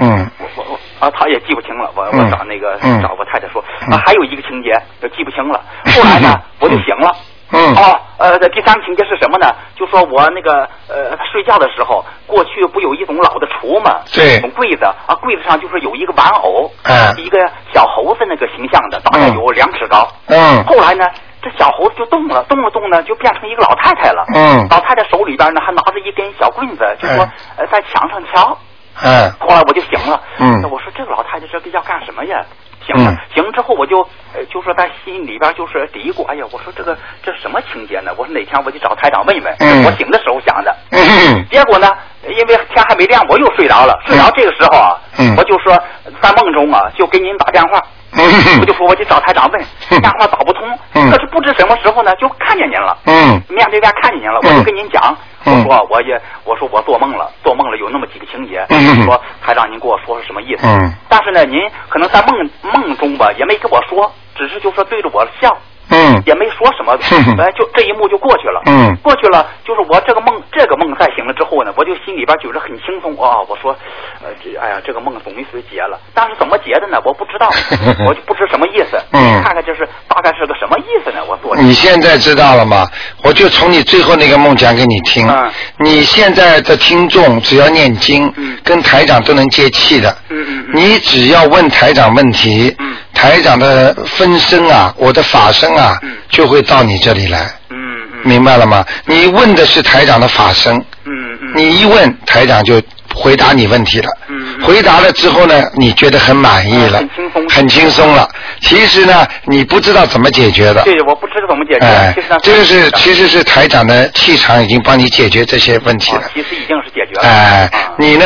[0.00, 1.90] 嗯我我我啊，他也记不清了。
[1.94, 5.60] 我嗯我找那个、嗯找我太太说，嗯啊，还有一个情节就记不清了。
[5.94, 7.10] 后来呢，我就醒了。
[7.50, 9.50] 嗯哦，呃，第三个情节是什么呢？
[9.74, 14.00] 就说我那个呃睡觉的时候，过去不有一种老的橱吗？
[14.12, 17.38] 对一种柜子啊，柜子上就是有一个玩偶，嗯一个
[17.72, 20.06] 小猴子那个形象的，大概嗯有两尺高。
[20.26, 21.06] 嗯后来呢，
[21.40, 24.26] 这小猴子就动了，动了动呢，就变成一个老太太了。
[24.36, 28.58] 嗯老太太手里边呢还拿着一根小棍子，就说、哎呃在墙上敲。
[29.02, 32.44] 哎后来我就醒了，嗯那我说这个老太太这个要干什么呀？
[32.86, 34.00] 醒了，嗯醒了之后我就
[34.34, 38.12] 呃就说在心里边就是嘀咕，哎呀，我说这个这什么情节呢？
[38.16, 40.74] 我说哪天我去找台长问问，嗯我醒的时候想的。
[40.92, 41.88] 嗯结果呢，
[42.32, 43.98] 因为天还没亮，我又睡着了。
[44.06, 45.34] 睡着这个时候啊，嗯。
[45.36, 45.76] 我就说
[46.20, 48.24] 在梦中啊，就给您打电话，嗯。
[48.60, 50.00] 我就说我去找台长问，嗯。
[50.00, 51.10] 电话打不通，嗯。
[51.10, 52.96] 可是不知什么时候呢，就看见您了。
[53.06, 53.40] 嗯。
[53.48, 59.04] 面对面看见您了，我嗯就跟您讲，我嗯说我也我说我做梦了，做梦了有那么几个情节，嗯。
[59.04, 60.66] 说台长您跟我说是什么意思？
[60.66, 60.92] 嗯。
[61.08, 61.58] 但是呢，您
[61.88, 65.56] 可能在梦梦中吧，也没跟我说，只是就说对着我笑，
[65.98, 68.62] 嗯也没说什么，嗯哎，就这一幕就过去了。
[68.66, 73.74] 嗯过去了，就是我这个梦，这个梦再醒了之后呢，我就心里边觉得很轻松啊、我说，
[74.22, 77.00] 呃，这哎呀，这个梦总算结了，但是怎么结的呢？
[77.04, 77.48] 我不知道，
[78.06, 78.98] 我就不知什么意思。
[79.12, 81.24] 嗯看看这是大概是个什么意思呢？
[81.28, 81.56] 我做。
[81.56, 82.86] 你现在知道了吗？
[83.24, 85.26] 我就从你最后那个梦讲给你听。
[85.28, 90.10] 嗯你现在的听众只要念经，嗯跟台长都能接气的。
[90.28, 97.40] 嗯嗯嗯你只要问台长问题，嗯台长的分身啊，我的法身啊，嗯就会到你这里来，
[97.70, 97.76] 嗯
[98.12, 98.84] 嗯明白了吗？
[99.06, 101.12] 你问的是台长的法身，嗯
[101.42, 102.80] 嗯你一问台长就
[103.12, 104.08] 回答你问题了。
[104.28, 108.28] 嗯嗯回答了之后呢，你觉得很满意了，嗯很轻松很轻松了。
[108.60, 110.82] 其实呢，你不知道怎么解决的。
[110.84, 111.86] 对，我不知道怎么解决。
[111.86, 116.30] 哎这个是其实是台长的气场已经帮你解决这些问题了啊。
[116.34, 117.22] 其实已经是解决了。
[117.22, 118.24] 哎啊，你呢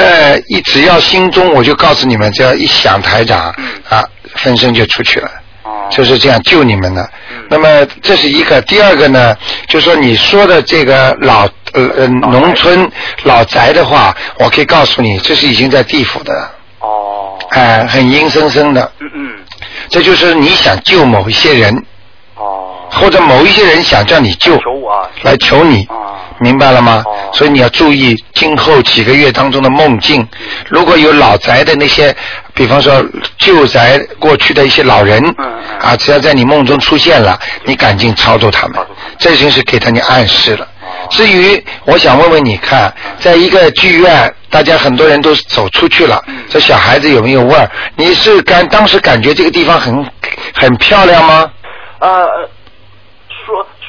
[0.48, 4.04] 一只要心中我就告诉你们，只要一想台长嗯啊，
[4.36, 5.30] 分身就出去了。
[5.62, 5.88] 哦。
[5.90, 7.02] 就是这样救你们的。
[7.30, 7.44] 嗯。
[7.48, 9.36] 那么这是一个，第二个呢，
[9.68, 12.90] 就是说你说的这个老呃呃农村
[13.24, 18.92] 老宅的话，我可以告诉你，这是已经在地府的，哦，哎、很阴森森的。
[19.00, 19.30] 嗯嗯，
[19.88, 21.84] 这就是你想救某一些人，
[22.36, 25.96] 哦，或者某一些人想叫你救，求我来求你，啊，
[26.40, 27.02] 明白了吗？
[27.06, 27.30] 哦。
[27.32, 30.26] 所以你要注意今后几个月当中的梦境，
[30.68, 32.14] 如果有老宅的那些，
[32.54, 33.02] 比方说
[33.38, 35.22] 旧宅过去的一些老人，
[35.80, 38.78] 啊，只要在你梦中出现了，你赶紧超度他们。
[39.18, 40.68] 这已经是给他你暗示了。
[40.82, 41.08] 哦。
[41.10, 46.44] 至于我想问问你看，在一个剧院，大家很多人都走出去了，嗯。
[46.50, 47.70] 这小孩子有没有味儿？
[47.96, 50.04] 你是感当时感觉这个地方很
[50.54, 51.50] 很漂亮吗？
[52.00, 52.26] 呃，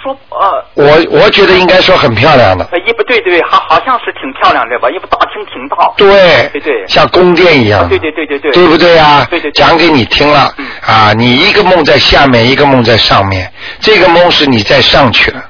[0.03, 0.65] 说说呃。
[0.75, 2.67] 我我觉得应该说很漂亮的。
[2.71, 5.91] 呃，一不对对，好好像是挺漂亮的吧，一不大厅挺大。
[5.97, 9.25] 对，对对像宫殿一样，啊对对对对对对不对啊？
[9.29, 15.41] 对对对讲给你听了，嗯啊，你一个梦在下面，一个梦在上面，这个梦是你在上去了，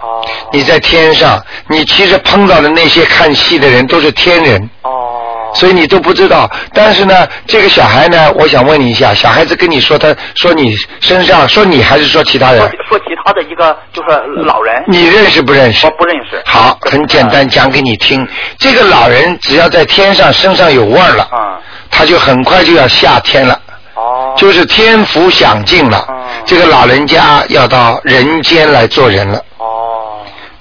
[0.00, 0.24] 哦。
[0.52, 5.22] 你在天上，你其实碰到的那些看戏的人都是天人，哦。
[5.54, 6.50] 所以你都不知道。
[6.72, 12.68] 但是呢，这个小孩呢，我想问你一下，小孩子跟你说他说你身上说你还是说其他人说？
[12.88, 14.08] 说其他的一个就是
[14.44, 15.90] 老人，你认识不认识我？
[15.92, 16.42] 不认识。
[16.44, 18.26] 好，很简单，讲给你听。
[18.58, 21.58] 这个老人只要在天上身上有味儿了，啊。
[21.90, 23.58] 他就很快就要下天了，
[23.94, 24.34] 哦。
[24.36, 26.24] 就是天福享尽了哦。
[26.44, 29.40] 这个老人家要到人间来做人了。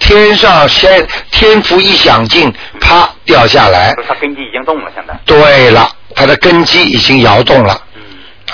[0.03, 0.07] 哦。
[0.07, 5.17] 天上先天福一响尽，啪掉下来他根基已经动了，现在。
[5.25, 8.01] 对了，他的根基已经摇动了嗯，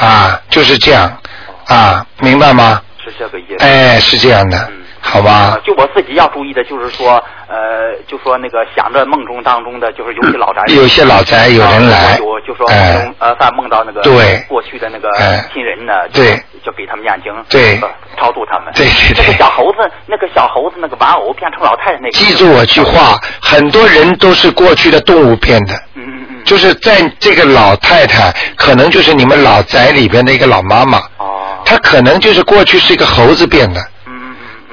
[0.07, 1.17] 啊，就是这样
[1.65, 2.81] 啊，明白吗？
[3.03, 3.65] 是这个意思。
[3.65, 4.78] 哎，是这样的嗯，
[5.09, 5.59] 好吧啊？
[5.65, 18.71] 就我自己要注意的，就是说，呃，就说那个想着梦中当中的，就是有些老宅，有些老宅有人来啊有就说哎梦中呃，犯梦到那个对过去的那个哎亲人呢，就对就给他们念经，对呃超度他们。
[18.75, 25.73] 对对对那个小猴子，那个小猴子那个玩偶变成老太太那个，记住我句话，很多人都是过去的动物变的。
[25.95, 26.43] 嗯嗯嗯。
[26.45, 30.99] 就是在这个老太太，可能就是你们老宅里边的一个老妈妈。
[31.17, 31.57] 哦。
[31.65, 33.81] 她可能就是过去是一个猴子变的。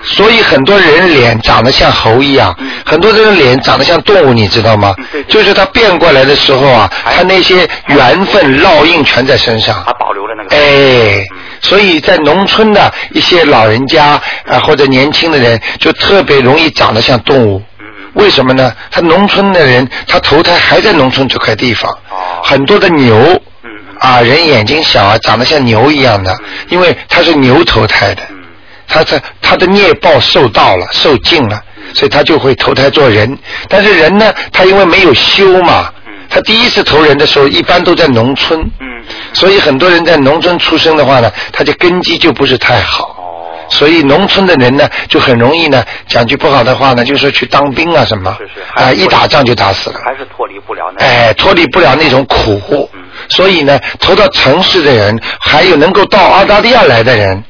[0.06, 4.94] 所以很多人脸长得像猴一样，很多人的脸长得像动物，你知道吗？
[5.28, 9.74] 就是他变过来的时候啊，他那些缘分烙印全在身上。
[9.84, 10.56] 还保留了那个。
[10.56, 11.26] 哎，
[11.60, 17.60] 所以在农村的一些老人家啊、或者年轻的人，就特别容易长得像动物。
[18.14, 18.72] 为什么呢？
[18.90, 21.92] 他农村的人，他投胎还在农村这块地方，
[22.42, 23.14] 很多的牛，
[23.98, 26.34] 啊，人眼睛小啊，长得像牛一样的，
[26.68, 28.22] 因为他是牛投胎的，
[28.88, 31.60] 他他他的孽报受到了，受尽了，
[31.94, 33.36] 所以他就会投胎做人。
[33.68, 35.92] 但是人呢，他因为没有修嘛，
[36.28, 38.60] 他第一次投人的时候，一般都在农村，
[39.32, 43.14] 所以很多人在农村出生的话呢，他的根基就不是太好。
[43.68, 48.36] 所以农村的人呢，就很容易呢，讲句不好的话呢，就说去当兵啊什么，
[48.76, 50.00] 啊、一打仗就打死了。
[50.04, 51.04] 还是脱离不了那。
[51.04, 52.88] 哎，脱离不了那种苦，
[53.28, 57.42] 所以呢，投到城市的人，还有能够到澳大利亚来的人，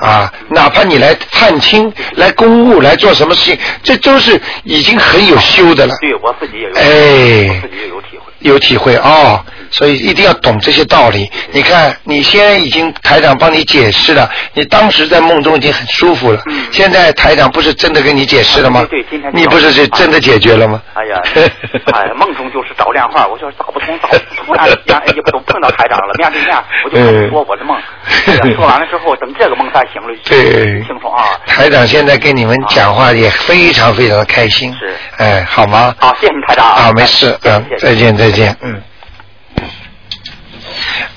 [0.00, 5.94] 啊，哪怕你来探亲、来公务、来做什么事情，这都是已经很有修的了。
[6.00, 8.32] 对我自己也有，哎我自己也有体会。
[8.40, 11.30] 有体会哦，所以一定要懂这些道理。
[11.52, 16.42] 你看，你现在已经台长帮你解释了，你当时在梦中已经很舒服了。
[16.70, 18.80] 现在台长不是真的跟你解释了吗？
[18.82, 20.82] 嗯对对今天你不是是真的解决了吗？
[20.94, 21.20] 哎呀，
[21.92, 24.08] 哎，梦中就是找电话，我就是找不通，找
[24.44, 27.76] 突然间哎也不都碰到台长了，面对面，我就说我的梦。
[28.56, 31.24] 说完了之后，等这个梦才醒了， 对清楚啊。
[31.46, 34.72] 台长现在跟你们讲话也非常非常的开心。
[34.78, 34.94] 是。
[35.18, 35.94] 哎，好吗？
[35.98, 38.80] 好，谢谢你台长啊，没事，嗯，再见，再见，嗯。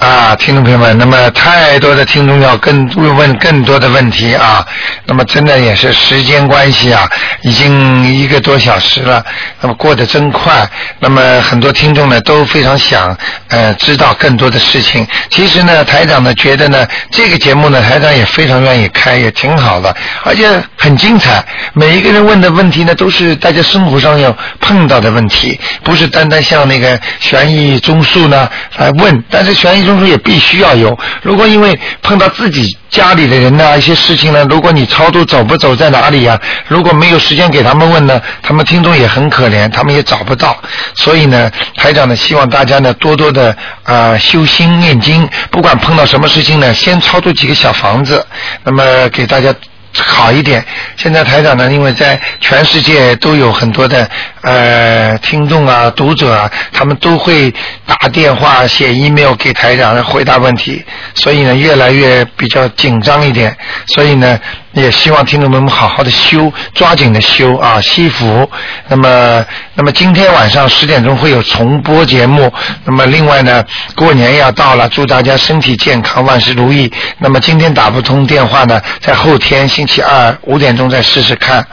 [0.03, 2.85] 啊，听众朋友们，那么太多的听众要更
[3.15, 4.65] 问更多的问题啊，
[5.05, 7.09] 那么真的也是时间关系啊，
[7.41, 9.23] 已经一个多小时了，
[9.61, 15.07] 那么过得真快，那么很多听众呢都非常想呃知道更多的事情。
[15.29, 19.95] 其实呢，台长呢觉得呢这个节目呢台长也非常愿意开，也挺好的，
[20.25, 20.45] 而且
[20.75, 21.41] 很精彩。
[21.71, 30.97] 每一个人问的问题呢都是大家生活上要碰到的问题，不是单单像那个悬疑综述呢来问，但是悬疑综述也必须要有。
[31.21, 40.57] 如果因为碰到自己家里的人呢一些事情呢，如果你超度走不走在哪里呀、如果没有时间给他们问呢，他们听众也很可怜，他们也找不到。
[40.95, 48.25] 所以呢，台长呢希望大家呢多多的啊、修心念经，不管碰到什么事情呢，先超度几个小房子，
[48.63, 49.53] 那么给大家。
[49.95, 50.65] 好一点。
[50.97, 54.09] 现在台长呢，因为在全世界都有很多的
[54.43, 57.53] 呃听众啊、读者啊，他们都会
[57.85, 60.83] 打电话、写 email 给台长来回答问题，
[61.15, 63.55] 所以呢，越来越比较紧张一点。
[63.87, 64.37] 所以呢，
[64.73, 68.49] 也希望听众朋友们好好的修，抓紧的修啊，惜福。
[68.89, 72.51] 那么，那么今天晚上十点钟会有重播节目。
[72.83, 73.63] 那么另外呢，
[73.95, 76.91] 过年要到了，祝大家身体健康，万事如意。
[77.17, 81.65] 那么今天打不通电话呢，在后天星期二五点钟再试试看。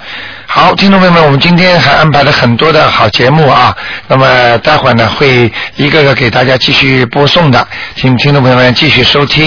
[0.52, 3.72] 好，听众朋友们，我们今天还安排了很多的好节目啊。
[4.08, 9.38] 那么待会儿呢，会一个个给大家继续播送的，请听众朋友们继续收听。